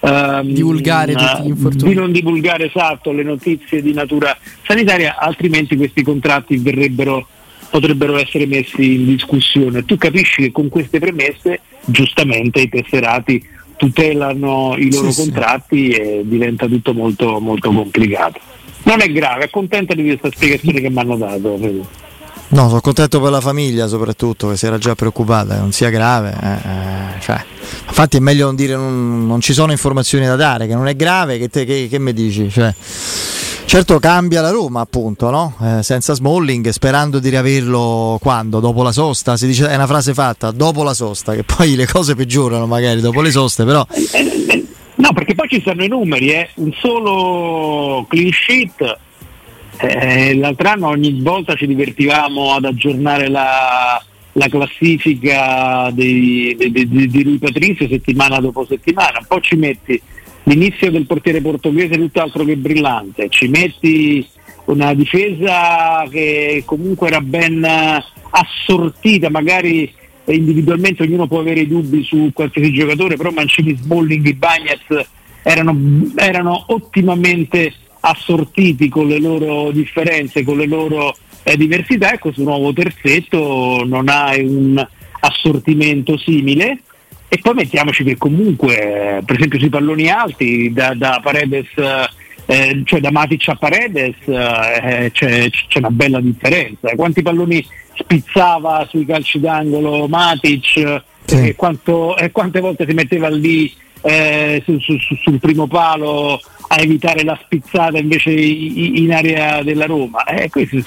ehm, 0.00 0.48
Divulgare 0.52 1.12
tutti 1.14 1.42
gli 1.42 1.46
infortuni. 1.48 1.92
di 1.92 1.98
non 1.98 2.12
divulgare 2.12 2.66
esatto 2.66 3.12
le 3.12 3.22
notizie 3.22 3.82
di 3.82 3.92
natura 3.92 4.36
sanitaria, 4.66 5.16
altrimenti 5.18 5.76
questi 5.76 6.02
contratti 6.02 6.56
verrebbero 6.58 7.26
potrebbero 7.70 8.16
essere 8.18 8.46
messi 8.46 8.94
in 8.94 9.04
discussione. 9.06 9.84
Tu 9.84 9.96
capisci 9.96 10.42
che 10.42 10.50
con 10.50 10.68
queste 10.68 10.98
premesse 10.98 11.60
giustamente 11.84 12.62
i 12.62 12.68
tesserati 12.68 13.40
tutelano 13.76 14.74
i 14.76 14.90
loro 14.90 15.10
Sì, 15.12 15.22
sì. 15.22 15.30
contratti 15.30 15.88
e 15.90 16.22
diventa 16.24 16.66
tutto 16.66 16.92
molto, 16.92 17.38
molto 17.38 17.70
complicato. 17.70 18.40
Non 18.82 19.00
è 19.00 19.06
grave, 19.12 19.44
accontentati 19.44 20.02
di 20.02 20.08
questa 20.08 20.30
spiegazione 20.36 20.80
che 20.80 20.90
mi 20.90 20.98
hanno 20.98 21.16
dato. 21.16 21.56
Fede. 21.58 21.82
No, 22.52 22.66
sono 22.66 22.80
contento 22.80 23.20
per 23.20 23.30
la 23.30 23.40
famiglia 23.40 23.86
soprattutto 23.86 24.48
che 24.48 24.56
si 24.56 24.66
era 24.66 24.76
già 24.76 24.96
preoccupata, 24.96 25.56
non 25.58 25.70
sia 25.70 25.88
grave. 25.88 26.36
eh, 26.42 26.48
eh, 26.48 27.20
cioè, 27.20 27.44
infatti 27.86 28.16
è 28.16 28.20
meglio 28.20 28.46
non 28.46 28.56
dire 28.56 28.74
non, 28.74 29.24
non 29.24 29.40
ci 29.40 29.52
sono 29.52 29.70
informazioni 29.70 30.26
da 30.26 30.34
dare, 30.34 30.66
che 30.66 30.74
non 30.74 30.88
è 30.88 30.96
grave, 30.96 31.38
che, 31.38 31.48
te, 31.48 31.64
che, 31.64 31.86
che 31.88 31.98
mi 32.00 32.12
dici? 32.12 32.50
Cioè, 32.50 32.74
certo 33.66 34.00
cambia 34.00 34.40
la 34.40 34.50
Roma 34.50 34.80
appunto, 34.80 35.30
no? 35.30 35.54
Eh, 35.62 35.84
senza 35.84 36.12
Smalling, 36.14 36.70
sperando 36.70 37.20
di 37.20 37.28
riaverlo 37.28 38.18
quando? 38.20 38.58
Dopo 38.58 38.82
la 38.82 38.90
sosta? 38.90 39.36
Si 39.36 39.46
dice, 39.46 39.68
è 39.68 39.76
una 39.76 39.86
frase 39.86 40.12
fatta, 40.12 40.50
dopo 40.50 40.82
la 40.82 40.94
sosta, 40.94 41.36
che 41.36 41.44
poi 41.44 41.76
le 41.76 41.86
cose 41.86 42.16
peggiorano 42.16 42.66
magari 42.66 43.00
dopo 43.00 43.20
le 43.20 43.30
soste, 43.30 43.64
però... 43.64 43.86
No, 44.96 45.12
perché 45.14 45.36
poi 45.36 45.48
ci 45.48 45.60
stanno 45.60 45.84
i 45.84 45.88
numeri, 45.88 46.30
eh. 46.30 46.50
un 46.56 46.72
solo 46.78 48.04
clean 48.08 48.30
sheet. 48.32 48.98
Eh, 49.82 50.34
l'altro 50.36 50.68
anno 50.68 50.88
ogni 50.88 51.20
volta 51.22 51.54
ci 51.54 51.66
divertivamo 51.66 52.52
ad 52.52 52.66
aggiornare 52.66 53.28
la, 53.28 54.02
la 54.32 54.48
classifica 54.48 55.90
di, 55.90 56.54
di- 56.58 57.22
Rui 57.22 57.38
Patrizio 57.38 57.88
settimana 57.88 58.40
dopo 58.40 58.66
settimana. 58.66 59.18
Un 59.20 59.26
po' 59.26 59.40
ci 59.40 59.56
metti 59.56 60.00
l'inizio 60.44 60.90
del 60.90 61.06
portiere 61.06 61.40
portoghese 61.40 61.96
tutt'altro 61.96 62.44
che 62.44 62.56
brillante, 62.56 63.28
ci 63.30 63.48
metti 63.48 64.26
una 64.66 64.92
difesa 64.92 66.06
che 66.10 66.62
comunque 66.66 67.08
era 67.08 67.20
ben 67.20 67.64
assortita, 68.30 69.30
magari 69.30 69.90
individualmente 70.26 71.02
ognuno 71.02 71.26
può 71.26 71.40
avere 71.40 71.66
dubbi 71.66 72.04
su 72.04 72.30
qualsiasi 72.32 72.72
giocatore, 72.72 73.16
però 73.16 73.30
Mancini, 73.30 73.76
Smalling 73.80 74.26
e 74.26 74.34
Bagnez 74.34 75.08
erano, 75.42 75.76
erano 76.16 76.64
ottimamente 76.68 77.72
assortiti 78.00 78.88
con 78.88 79.06
le 79.08 79.18
loro 79.20 79.70
differenze, 79.70 80.42
con 80.44 80.56
le 80.58 80.66
loro 80.66 81.14
eh, 81.42 81.56
diversità 81.56 82.12
e 82.12 82.18
questo 82.18 82.42
nuovo 82.42 82.72
terzetto 82.72 83.82
non 83.86 84.08
ha 84.08 84.34
un 84.36 84.86
assortimento 85.20 86.16
simile 86.18 86.78
e 87.28 87.38
poi 87.40 87.54
mettiamoci 87.54 88.02
che 88.04 88.16
comunque 88.16 89.18
eh, 89.18 89.22
per 89.24 89.36
esempio 89.36 89.58
sui 89.58 89.68
palloni 89.68 90.08
alti 90.08 90.72
da, 90.72 90.94
da 90.94 91.20
Paredes 91.22 91.68
eh, 92.46 92.82
cioè 92.84 93.00
da 93.00 93.10
Matic 93.12 93.48
a 93.48 93.54
Paredes 93.54 94.16
eh, 94.26 95.10
c'è, 95.12 95.48
c'è 95.50 95.78
una 95.78 95.90
bella 95.90 96.20
differenza 96.20 96.90
quanti 96.96 97.22
palloni 97.22 97.64
spizzava 97.94 98.86
sui 98.88 99.04
calci 99.04 99.38
d'angolo 99.40 100.08
Matic 100.08 101.02
Sì. 101.26 101.48
e, 101.48 101.54
quanto- 101.54 102.16
e 102.16 102.32
quante 102.32 102.58
volte 102.60 102.84
si 102.88 102.94
metteva 102.94 103.28
lì 103.28 103.72
eh, 104.02 104.62
su- 104.64 104.80
su- 104.80 104.98
su- 104.98 105.14
sul 105.16 105.38
primo 105.38 105.66
palo 105.68 106.40
a 106.72 106.80
evitare 106.80 107.24
la 107.24 107.38
spizzata 107.42 107.98
invece 107.98 108.30
in 108.30 109.12
area 109.12 109.60
della 109.62 109.86
Roma. 109.86 110.22
Eh, 110.24 110.48
questi 110.50 110.84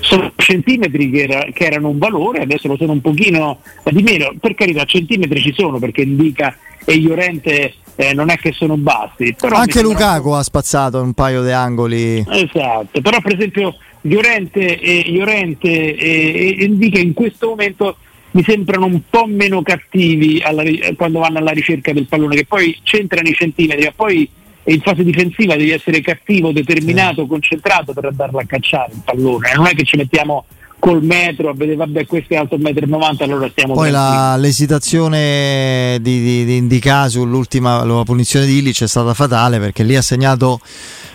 sono 0.00 0.32
centimetri 0.36 1.10
che, 1.10 1.22
era- 1.22 1.46
che 1.52 1.64
erano 1.64 1.88
un 1.88 1.98
valore, 1.98 2.42
adesso 2.42 2.68
lo 2.68 2.76
sono 2.76 2.92
un 2.92 3.00
pochino 3.00 3.58
di 3.90 4.02
meno. 4.02 4.32
Per 4.38 4.54
carità, 4.54 4.84
centimetri 4.84 5.40
ci 5.40 5.52
sono 5.56 5.78
perché 5.78 6.02
Indica 6.02 6.56
e 6.84 7.00
Llorente 7.00 7.74
eh, 7.96 8.14
non 8.14 8.30
è 8.30 8.36
che 8.36 8.52
sono 8.52 8.76
bassi. 8.76 9.34
Anche 9.40 9.82
Lukaku 9.82 10.30
ha 10.30 10.42
spazzato 10.44 11.02
un 11.02 11.14
paio 11.14 11.42
di 11.42 11.50
angoli. 11.50 12.24
Esatto, 12.28 13.00
però 13.00 13.20
per 13.20 13.34
esempio 13.34 13.74
Llorente 14.02 14.78
e, 14.78 15.04
Llorente 15.08 15.96
e, 15.96 16.56
e 16.60 16.64
Indica 16.64 17.00
in 17.00 17.12
questo 17.12 17.48
momento 17.48 17.96
mi 18.30 18.44
sembrano 18.44 18.86
un 18.86 19.00
po' 19.10 19.26
meno 19.26 19.62
cattivi 19.62 20.40
alla 20.44 20.62
quando 20.96 21.18
vanno 21.18 21.38
alla 21.38 21.50
ricerca 21.50 21.92
del 21.92 22.06
pallone, 22.06 22.36
che 22.36 22.46
poi 22.46 22.78
c'entrano 22.84 23.28
i 23.28 23.34
centimetri, 23.34 23.84
ma 23.84 23.92
poi 23.96 24.28
in 24.66 24.80
fase 24.80 25.04
difensiva 25.04 25.56
devi 25.56 25.70
essere 25.70 26.00
cattivo, 26.00 26.52
determinato, 26.52 27.26
concentrato 27.26 27.92
per 27.92 28.06
andarlo 28.06 28.38
a 28.38 28.44
cacciare 28.46 28.92
il 28.92 29.02
pallone. 29.04 29.52
Non 29.54 29.66
è 29.66 29.74
che 29.74 29.84
ci 29.84 29.96
mettiamo 29.96 30.44
col 30.78 31.02
metro 31.02 31.48
a 31.48 31.54
vedere 31.54 31.76
vabbè 31.78 32.04
questo 32.04 32.34
è 32.34 32.36
alto 32.36 32.58
1,90 32.58 32.86
m 32.90 33.16
allora 33.22 33.48
stiamo 33.48 33.72
Poi 33.72 33.90
la- 33.90 34.36
l'esitazione 34.36 35.98
di, 36.02 36.20
di, 36.20 36.44
di 36.44 36.56
Indica 36.56 37.08
sull'ultima 37.08 37.84
la 37.84 38.02
punizione 38.02 38.44
di 38.44 38.58
Illich 38.58 38.82
è 38.82 38.86
stata 38.88 39.14
fatale 39.14 39.58
perché 39.58 39.82
lì 39.82 39.96
ha 39.96 40.02
segnato 40.02 40.60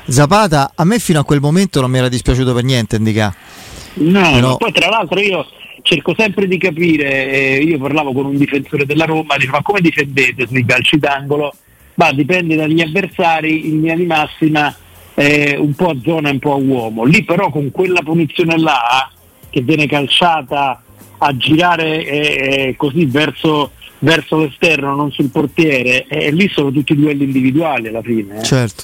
Zapata. 0.08 0.72
A 0.76 0.86
me 0.86 0.98
fino 0.98 1.20
a 1.20 1.24
quel 1.24 1.40
momento 1.40 1.82
non 1.82 1.92
mi 1.92 2.00
era 2.00 2.10
dispiaciuto 2.10 2.54
per 2.54 2.64
niente 2.64 2.96
Indica. 2.96 3.34
No, 3.96 4.32
Però- 4.32 4.58
poi 4.58 4.72
tra 4.72 4.90
l'altro 4.90 5.20
io 5.20 5.46
cerco 5.82 6.14
sempre 6.18 6.48
di 6.48 6.58
capire, 6.58 7.32
eh, 7.32 7.58
io 7.64 7.78
parlavo 7.78 8.12
con 8.12 8.26
un 8.26 8.38
difensore 8.38 8.86
della 8.86 9.06
Roma, 9.06 9.36
dice 9.38 9.50
ma 9.52 9.62
come 9.62 9.82
difendete 9.82 10.48
sui 10.48 10.66
calci 10.66 10.98
d'angolo? 10.98 11.54
Ma 12.00 12.14
dipende 12.14 12.56
dagli 12.56 12.80
avversari, 12.80 13.68
in 13.68 13.82
linea 13.82 13.96
di 13.98 14.06
massima 14.06 14.74
eh, 15.16 15.58
un 15.60 15.74
po' 15.74 15.90
a 15.90 15.98
zona 16.02 16.30
e 16.30 16.32
un 16.32 16.40
po' 16.40 16.54
a 16.54 16.56
uomo. 16.56 17.04
Lì 17.04 17.26
però 17.26 17.50
con 17.50 17.72
quella 17.72 18.00
punizione 18.02 18.58
là 18.58 19.12
che 19.50 19.60
viene 19.60 19.86
calciata 19.86 20.82
a 21.18 21.36
girare 21.36 22.06
eh, 22.06 22.76
così 22.78 23.04
verso, 23.04 23.72
verso 24.00 24.38
l'esterno, 24.38 24.96
non 24.96 25.12
sul 25.12 25.28
portiere, 25.30 26.06
eh, 26.08 26.32
lì 26.32 26.48
sono 26.48 26.72
tutti 26.72 26.96
duelli 26.96 27.26
individuali 27.26 27.90
alla 27.90 28.02
fine. 28.02 28.40
eh. 28.40 28.44
Certo. 28.44 28.84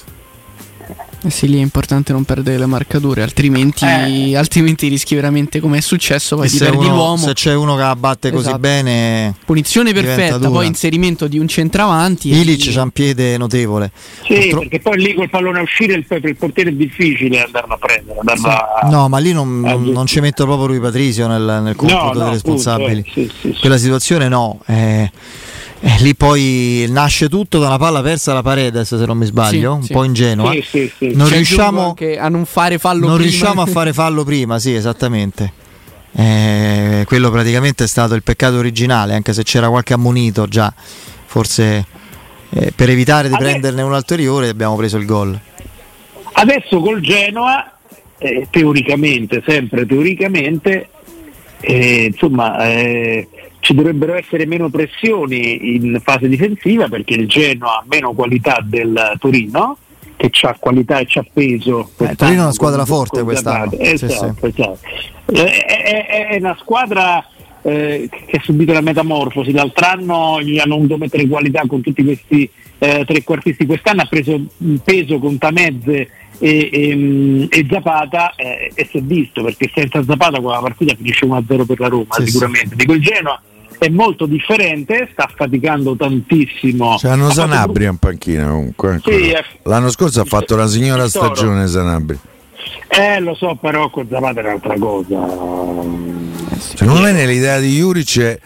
Eh 1.26 1.30
sì, 1.30 1.48
lì 1.48 1.58
è 1.58 1.62
importante 1.62 2.12
non 2.12 2.22
perdere 2.24 2.56
le 2.58 2.66
marcature, 2.66 3.22
altrimenti, 3.22 3.84
Eh. 3.84 4.36
altrimenti 4.36 4.86
rischi 4.86 5.14
veramente 5.16 5.58
come 5.58 5.78
è 5.78 5.80
successo, 5.80 6.36
poi 6.36 6.46
E 6.46 6.48
ti 6.50 6.56
se, 6.58 6.64
perdi 6.66 6.84
uno- 6.84 6.94
l'uomo. 6.94 7.16
se 7.16 7.32
c'è 7.32 7.52
uno 7.54 7.74
che 7.74 7.82
la 7.82 7.96
batte 7.96 8.30
così 8.30 8.44
Esatto. 8.44 8.58
bene, 8.60 9.34
Punizione 9.44 9.92
perfetta, 9.92 10.36
dura. 10.38 10.50
poi 10.50 10.66
inserimento 10.68 11.26
di 11.26 11.38
un 11.38 11.48
centravanti. 11.48 12.28
Ilic 12.32 12.64
lì- 12.66 12.72
c'ha 12.72 12.82
un 12.82 12.90
piede 12.90 13.36
notevole. 13.38 13.90
Sì, 14.24 14.34
Purtro- 14.34 14.58
perché 14.60 14.78
poi 14.80 14.98
lì 14.98 15.14
col 15.14 15.28
pallone 15.28 15.58
a 15.58 15.62
uscire 15.62 15.94
il, 15.94 16.04
per 16.06 16.24
il 16.24 16.36
portiere 16.36 16.70
è 16.70 16.72
difficile 16.74 17.42
andarlo 17.42 17.74
a 17.74 17.78
prendere. 17.78 18.18
Andarlo 18.20 18.48
a- 18.48 18.88
No, 18.88 19.08
ma 19.08 19.18
lì 19.18 19.32
non, 19.32 19.60
non- 19.60 19.82
non 19.84 20.06
ci 20.06 20.20
metto 20.20 20.44
proprio 20.44 20.66
lui 20.68 20.78
Patrizio 20.78 21.26
nel, 21.26 21.60
nel 21.62 21.74
computo 21.74 22.12
no, 22.12 22.20
dei 22.22 22.30
responsabili. 22.34 23.00
appunto, 23.00 23.20
eh, 23.20 23.24
sì, 23.24 23.32
sì, 23.40 23.52
sì. 23.52 23.60
Quella 23.60 23.78
situazione 23.78 24.28
no. 24.28 24.60
eh, 24.66 25.10
eh, 25.80 25.96
lì 26.00 26.14
poi 26.14 26.86
nasce 26.88 27.28
tutto 27.28 27.58
da 27.58 27.66
una 27.66 27.78
palla 27.78 28.02
persa 28.02 28.32
da 28.32 28.42
Paredes, 28.42 28.96
se 28.96 29.06
non 29.06 29.18
mi 29.18 29.26
sbaglio, 29.26 29.72
Sì, 29.72 29.78
un 29.78 29.82
sì. 29.82 29.92
po' 29.92 30.04
ingenua. 30.04 30.50
Sì, 30.52 30.62
sì, 30.62 30.92
sì. 30.98 31.10
Non 31.14 31.28
riusciamo, 31.28 31.94
a 32.18 32.28
non 32.28 32.44
fare 32.44 32.78
fallo 32.78 33.06
non 33.06 33.16
prima. 33.16 33.30
riusciamo 33.30 33.62
a 33.62 33.66
fare 33.66 33.92
fallo 33.92 34.24
prima, 34.24 34.58
sì, 34.58 34.74
esattamente. 34.74 35.52
Eh, 36.18 37.04
quello 37.06 37.30
praticamente 37.30 37.84
è 37.84 37.86
stato 37.86 38.14
il 38.14 38.22
peccato 38.22 38.56
originale, 38.56 39.14
anche 39.14 39.32
se 39.34 39.42
c'era 39.42 39.68
qualche 39.68 39.92
ammonito 39.92 40.46
già. 40.46 40.72
Forse 41.26 41.84
eh, 42.50 42.72
per 42.74 42.88
evitare 42.88 43.28
di 43.28 43.34
Vabbè. 43.34 43.44
prenderne 43.44 43.82
un 43.82 43.92
ulteriore 43.92 44.48
abbiamo 44.48 44.76
preso 44.76 44.96
il 44.96 45.04
gol. 45.04 45.38
Adesso 46.32 46.80
col 46.80 47.00
Genoa, 47.00 47.70
eh, 48.18 48.46
teoricamente, 48.50 49.42
sempre 49.46 49.84
teoricamente, 49.86 50.88
eh, 51.60 52.04
insomma, 52.12 52.66
eh, 52.66 53.28
ci 53.60 53.74
dovrebbero 53.74 54.14
essere 54.14 54.46
meno 54.46 54.68
pressioni 54.68 55.74
in 55.76 56.00
fase 56.02 56.28
difensiva 56.28 56.88
perché 56.88 57.14
il 57.14 57.26
Genoa 57.26 57.78
ha 57.78 57.84
meno 57.88 58.12
qualità 58.12 58.60
del 58.62 59.14
Torino, 59.18 59.76
che 60.16 60.30
ha 60.42 60.56
qualità 60.58 60.98
e 60.98 61.04
c'ha 61.08 61.24
peso. 61.32 61.90
Eh, 61.98 62.14
Torino 62.14 62.40
è 62.40 62.44
una 62.44 62.52
squadra 62.52 62.84
forte 62.84 63.22
quest'anno. 63.22 63.70
Zapata. 63.70 63.96
Sì, 63.96 64.04
Esatto, 64.04 64.46
esatto. 64.46 64.78
Eh, 65.26 65.64
È, 65.64 66.06
è- 66.06 66.26
è 66.28 66.36
una 66.36 66.56
squadra 66.60 67.26
eh, 67.62 68.08
che 68.26 68.36
ha 68.36 68.40
subito 68.42 68.72
la 68.72 68.80
metamorfosi. 68.80 69.50
L'altro 69.52 69.86
anno 69.86 70.40
gli 70.40 70.58
hanno 70.58 70.76
dovuto 70.76 70.96
mettere 70.98 71.26
qualità 71.26 71.62
con 71.66 71.80
tutti 71.80 72.04
questi 72.04 72.48
eh, 72.78 73.04
trequartisti. 73.04 73.66
Quest'anno 73.66 74.02
ha 74.02 74.06
preso 74.06 74.40
un 74.58 74.78
peso 74.84 75.18
con 75.18 75.36
Tamezze 75.38 76.08
e, 76.38 76.68
e, 76.72 77.48
e 77.50 77.66
Zapata 77.70 78.34
eh, 78.34 78.70
e 78.74 78.86
si 78.90 78.98
è 78.98 79.02
visto 79.02 79.42
perché 79.42 79.70
senza 79.74 80.02
Zapata 80.04 80.40
quella 80.40 80.60
partita 80.60 80.94
finisce 80.94 81.26
1-0 81.26 81.66
per 81.66 81.80
la 81.80 81.88
Roma 81.88 82.06
Sì, 82.10 82.26
sicuramente. 82.26 82.76
Di 82.76 82.84
quel 82.84 83.00
Genoa 83.00 83.40
è 83.78 83.88
molto 83.88 84.26
differente, 84.26 85.08
sta 85.12 85.30
faticando 85.34 85.96
tantissimo. 85.96 86.96
Hanno 87.02 87.26
Ha 87.26 87.28
fatto 87.28 87.40
Sanabria 87.40 87.90
in 87.90 87.96
panchina 87.98 88.48
comunque. 88.48 89.00
Sì, 89.04 89.30
eh. 89.30 89.44
L'anno 89.64 89.90
scorso 89.90 90.20
ha 90.20 90.24
fatto 90.24 90.54
una 90.54 90.66
signora 90.66 91.08
stagione 91.08 91.66
Sanabria. 91.66 92.18
Eh, 92.88 93.20
lo 93.20 93.34
so, 93.34 93.56
però 93.60 93.90
con 93.90 94.06
Zapata 94.08 94.40
è 94.40 94.44
un'altra 94.44 94.74
cosa. 94.78 95.26
Secondo 96.58 97.00
me 97.02 97.12
nell'idea 97.12 97.58
di 97.58 97.76
Juric 97.76 98.04
c'è, 98.06 98.38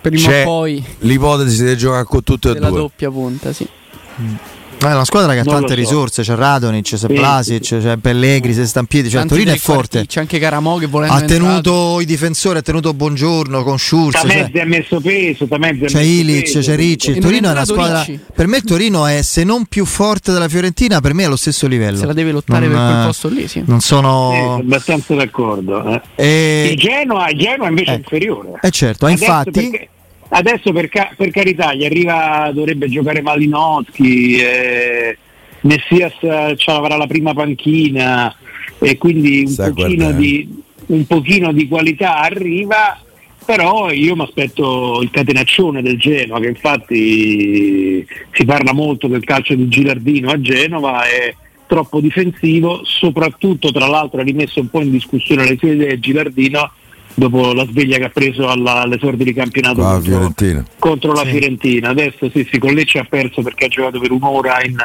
Prima 0.00 0.28
c'è 0.28 0.40
o 0.42 0.44
poi 0.44 0.84
l'ipotesi 1.00 1.64
di 1.64 1.76
giocare 1.76 2.04
con 2.04 2.22
tutte 2.22 2.50
e 2.50 2.54
due. 2.54 2.70
doppia 2.70 3.10
punta, 3.10 3.52
sì. 3.52 3.62
Eh, 3.64 4.49
È 4.82 4.86
una 4.86 5.04
squadra 5.04 5.34
che 5.34 5.40
ha 5.40 5.44
tante 5.44 5.68
so. 5.68 5.74
risorse, 5.74 6.22
c'è 6.22 6.34
Radonic, 6.34 6.84
c'è 6.84 6.96
Sì, 6.96 7.06
Plasic, 7.08 7.64
sì, 7.66 7.76
c'è 7.80 7.96
Pellegri, 7.98 8.54
c'è 8.54 8.64
Stampiedi, 8.64 9.10
cioè 9.10 9.20
il 9.22 9.28
Tanti 9.28 9.42
Torino 9.44 9.54
è 9.56 9.60
forte. 9.60 10.06
C'è 10.06 10.20
anche 10.20 10.38
Caramo 10.38 10.78
che 10.78 10.86
volendo 10.86 11.14
Ha 11.16 11.20
tenuto 11.20 12.00
i 12.00 12.06
difensori, 12.06 12.56
ha 12.58 12.62
tenuto 12.62 12.94
Buongiorno 12.94 13.62
con 13.62 13.78
Schurz. 13.78 14.18
Cioè, 14.18 14.26
Tamezze 14.26 14.60
ha 14.60 14.64
messo 14.64 15.00
peso, 15.00 15.46
Tamezze 15.46 15.84
ha 15.84 15.88
c'è 15.88 16.00
Ilic, 16.00 16.42
peso, 16.44 16.60
c'è 16.60 16.76
Ricci. 16.76 17.10
E 17.12 17.20
Torino 17.20 17.48
è 17.48 17.50
una 17.52 17.64
squadra. 17.66 18.02
Ricci. 18.02 18.20
Per 18.34 18.46
me 18.46 18.56
il 18.56 18.64
Torino 18.64 19.04
è 19.06 19.20
se 19.20 19.44
non 19.44 19.66
più 19.66 19.84
forte 19.84 20.32
della 20.32 20.48
Fiorentina, 20.48 21.00
per 21.00 21.12
me 21.12 21.22
è 21.24 21.26
allo 21.26 21.36
stesso 21.36 21.66
livello. 21.66 21.98
Se 21.98 22.06
la 22.06 22.14
deve 22.14 22.32
lottare 22.32 22.66
Non, 22.66 22.74
per 22.76 22.86
quel 22.86 23.02
eh, 23.02 23.04
posto 23.06 23.28
lì, 23.28 23.48
sì. 23.48 23.62
Non 23.66 23.80
sono. 23.80 24.30
sono 24.32 24.54
abbastanza 24.54 25.14
d'accordo. 25.14 25.84
eh. 25.92 26.00
Eh, 26.14 26.68
Il 26.72 26.78
Genoa, 26.78 27.28
il 27.28 27.38
Genoa 27.38 27.68
invece 27.68 27.90
è 27.90 27.94
ecco. 27.96 28.14
inferiore. 28.14 28.48
eh 28.62 28.70
certo, 28.70 29.04
Adesso 29.04 29.24
infatti. 29.24 29.50
perché- 29.50 29.88
adesso 30.30 30.72
per, 30.72 30.88
ca- 30.88 31.12
per 31.16 31.30
carità 31.30 31.74
gli 31.74 31.84
arriva, 31.84 32.50
dovrebbe 32.52 32.88
giocare 32.88 33.22
Malinowski, 33.22 34.36
eh, 34.36 35.18
Messias 35.62 36.14
eh, 36.20 36.54
ci 36.56 36.70
avrà 36.70 36.96
la 36.96 37.06
prima 37.06 37.34
panchina 37.34 38.34
e 38.78 38.96
quindi 38.96 39.44
un 39.46 39.72
pochino 39.74 40.12
di, 40.12 40.62
un 40.86 41.06
pochino 41.06 41.52
di 41.52 41.68
qualità 41.68 42.20
arriva, 42.20 42.98
però 43.44 43.90
io 43.90 44.16
mi 44.16 44.22
aspetto 44.22 45.00
il 45.02 45.10
catenaccione 45.10 45.82
del 45.82 45.98
Genoa, 45.98 46.40
che 46.40 46.48
infatti 46.48 48.06
si 48.32 48.44
parla 48.44 48.72
molto 48.72 49.06
del 49.06 49.24
calcio 49.24 49.54
di 49.54 49.68
Gilardino 49.68 50.30
a 50.30 50.40
Genova, 50.40 51.04
è 51.04 51.34
troppo 51.66 52.00
difensivo, 52.00 52.80
soprattutto 52.84 53.70
tra 53.70 53.86
l'altro 53.86 54.20
ha 54.20 54.24
rimesso 54.24 54.60
un 54.60 54.70
po' 54.70 54.80
in 54.80 54.90
discussione 54.90 55.46
le 55.46 55.56
sue 55.58 55.72
idee 55.72 56.00
Gilardino 56.00 56.72
dopo 57.14 57.52
la 57.52 57.66
sveglia 57.66 57.98
che 57.98 58.04
ha 58.04 58.08
preso 58.10 58.48
alla, 58.48 58.82
all'esordio 58.82 59.24
di 59.24 59.32
campionato 59.34 59.86
Ah, 59.86 60.00
contro, 60.00 60.64
contro 60.78 61.12
la 61.12 61.22
Sì. 61.24 61.30
Fiorentina. 61.30 61.88
Adesso 61.90 62.30
sì, 62.32 62.46
sì, 62.50 62.58
con 62.58 62.72
Lecce 62.72 62.98
ha 62.98 63.06
perso 63.08 63.42
perché 63.42 63.66
ha 63.66 63.68
giocato 63.68 63.98
per 64.00 64.10
un'ora 64.10 64.62
in 64.64 64.76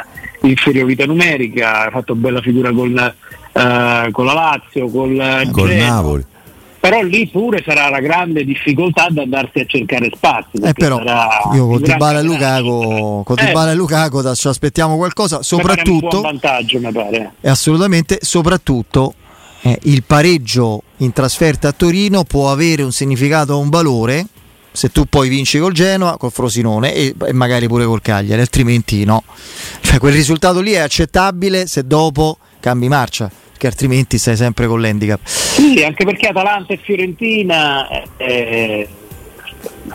inferiorità 0.41 1.05
numerica, 1.05 1.85
ha 1.85 1.89
fatto 1.91 2.15
bella 2.15 2.41
figura 2.41 2.71
con, 2.71 2.97
eh, 2.97 4.09
con 4.11 4.25
la 4.25 4.33
Lazio, 4.33 4.87
col, 4.89 5.47
Col 5.51 5.69
Genoa. 5.69 5.87
Napoli. 5.87 6.25
Però 6.79 7.01
lì 7.01 7.27
pure 7.29 7.63
sarà 7.65 7.89
la 7.89 7.99
grande 7.99 8.45
difficoltà 8.45 9.07
di 9.09 9.19
andarsi 9.19 9.57
a 9.59 9.65
cercare 9.65 10.07
spazi. 10.13 10.57
Eh, 10.61 10.73
però 10.73 11.01
io 11.55 11.65
con 11.67 11.81
Dybala 11.81 12.19
e. 12.19 12.23
Lukaku, 12.23 13.23
con 13.25 13.39
Eh, 13.39 13.71
e 13.71 13.73
Lukaku 13.73 14.21
da- 14.21 14.35
ci 14.35 14.47
aspettiamo 14.47 14.95
qualcosa, 14.95 15.39
mi 15.39 15.43
pare 15.47 15.57
un 15.57 15.63
buon 15.63 15.99
soprattutto 16.11 16.21
vantaggio, 16.21 16.79
mi 16.79 16.91
pare. 16.91 17.31
e 17.41 17.49
assolutamente, 17.49 18.19
soprattutto 18.21 19.15
eh, 19.63 19.79
il 19.83 20.03
pareggio 20.03 20.83
in 20.97 21.13
trasferta 21.13 21.69
a 21.69 21.71
Torino 21.71 22.23
può 22.23 22.51
avere 22.51 22.83
un 22.83 22.91
significato, 22.91 23.57
un 23.59 23.69
valore 23.69 24.27
se 24.75 24.91
tu 24.91 25.05
poi 25.05 25.29
vinci 25.29 25.57
col 25.57 25.73
Genoa, 25.73 26.17
col 26.17 26.31
Frosinone 26.31 26.93
e, 26.93 27.15
e 27.27 27.33
magari 27.33 27.67
pure 27.67 27.85
col 27.85 28.01
Cagliari, 28.01 28.41
altrimenti 28.41 29.05
no. 29.05 29.23
Cioè, 29.81 29.97
quel 29.99 30.13
risultato 30.13 30.59
lì 30.59 30.73
è 30.73 30.79
accettabile 30.79 31.65
se 31.65 31.87
dopo 31.87 32.37
cambi 32.59 32.89
marcia, 32.89 33.31
perché 33.51 33.67
altrimenti 33.67 34.17
stai 34.17 34.35
sempre 34.35 34.67
con 34.67 34.81
l'handicap. 34.81 35.19
Sì, 35.23 35.81
anche 35.83 36.03
perché 36.03 36.27
Atalanta 36.27 36.73
e 36.73 36.79
Fiorentina 36.83 37.87
eh, 37.87 38.07
eh, 38.17 38.87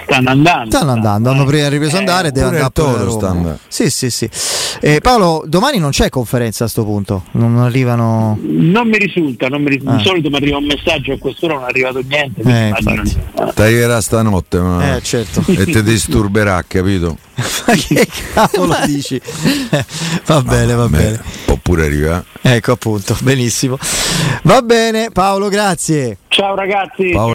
stanno 0.05 0.31
andando. 0.31 0.71
Stanno 0.71 0.93
andando, 0.93 1.31
hanno 1.31 1.45
pre- 1.45 1.69
ripreso 1.69 1.97
Eh, 1.97 1.99
andare 1.99 2.29
e 2.29 2.31
deve 2.33 2.47
pure 2.49 2.57
andare 2.61 2.73
pure 2.73 3.19
Toro. 3.19 3.59
Sì, 3.69 3.91
sì, 3.91 4.11
sì. 4.11 4.29
Eh, 4.81 5.01
Paolo, 5.01 5.43
domani 5.47 5.79
non 5.79 5.91
c'è 5.91 6.09
conferenza 6.09 6.65
a 6.65 6.69
sto 6.69 6.85
punto, 6.85 7.25
non 7.33 7.59
arrivano... 7.59 8.39
Non 8.41 8.89
mi 8.89 8.97
risulta, 8.99 9.49
non 9.49 9.63
mi 9.63 9.71
ris- 9.71 9.83
Ah. 9.87 9.97
di 9.97 10.03
solito 10.05 10.29
mi 10.31 10.37
arriva 10.37 10.57
un 10.59 10.65
messaggio 10.67 11.13
a 11.13 11.19
quest'ora 11.19 11.55
non 11.55 11.65
è 11.65 11.67
arrivato 11.69 12.01
niente. 12.07 12.41
Eh. 12.43 12.73
Ti 13.55 13.61
arriverà 13.63 14.01
stanotte 14.01 14.59
ma- 14.59 14.97
Eh, 14.97 15.03
certo. 15.03 15.43
e 15.47 15.65
ti 15.67 15.83
disturberà, 15.83 16.63
capito? 16.67 17.17
Ma 17.67 17.75
che 17.75 18.07
cavolo 18.35 18.75
dici? 18.87 19.21
Va 20.27 20.43
bene, 20.43 20.75
va 20.75 20.89
Beh, 20.89 20.97
bene. 20.99 21.21
Oppure 21.47 21.87
arriva. 21.87 22.23
Ecco 22.43 22.73
appunto, 22.73 23.17
benissimo. 23.23 23.79
Va 24.43 24.61
bene, 24.63 25.11
Paolo, 25.11 25.49
grazie. 25.49 26.19
Ciao 26.29 26.55
ragazzi. 26.55 27.11
Paolo 27.11 27.29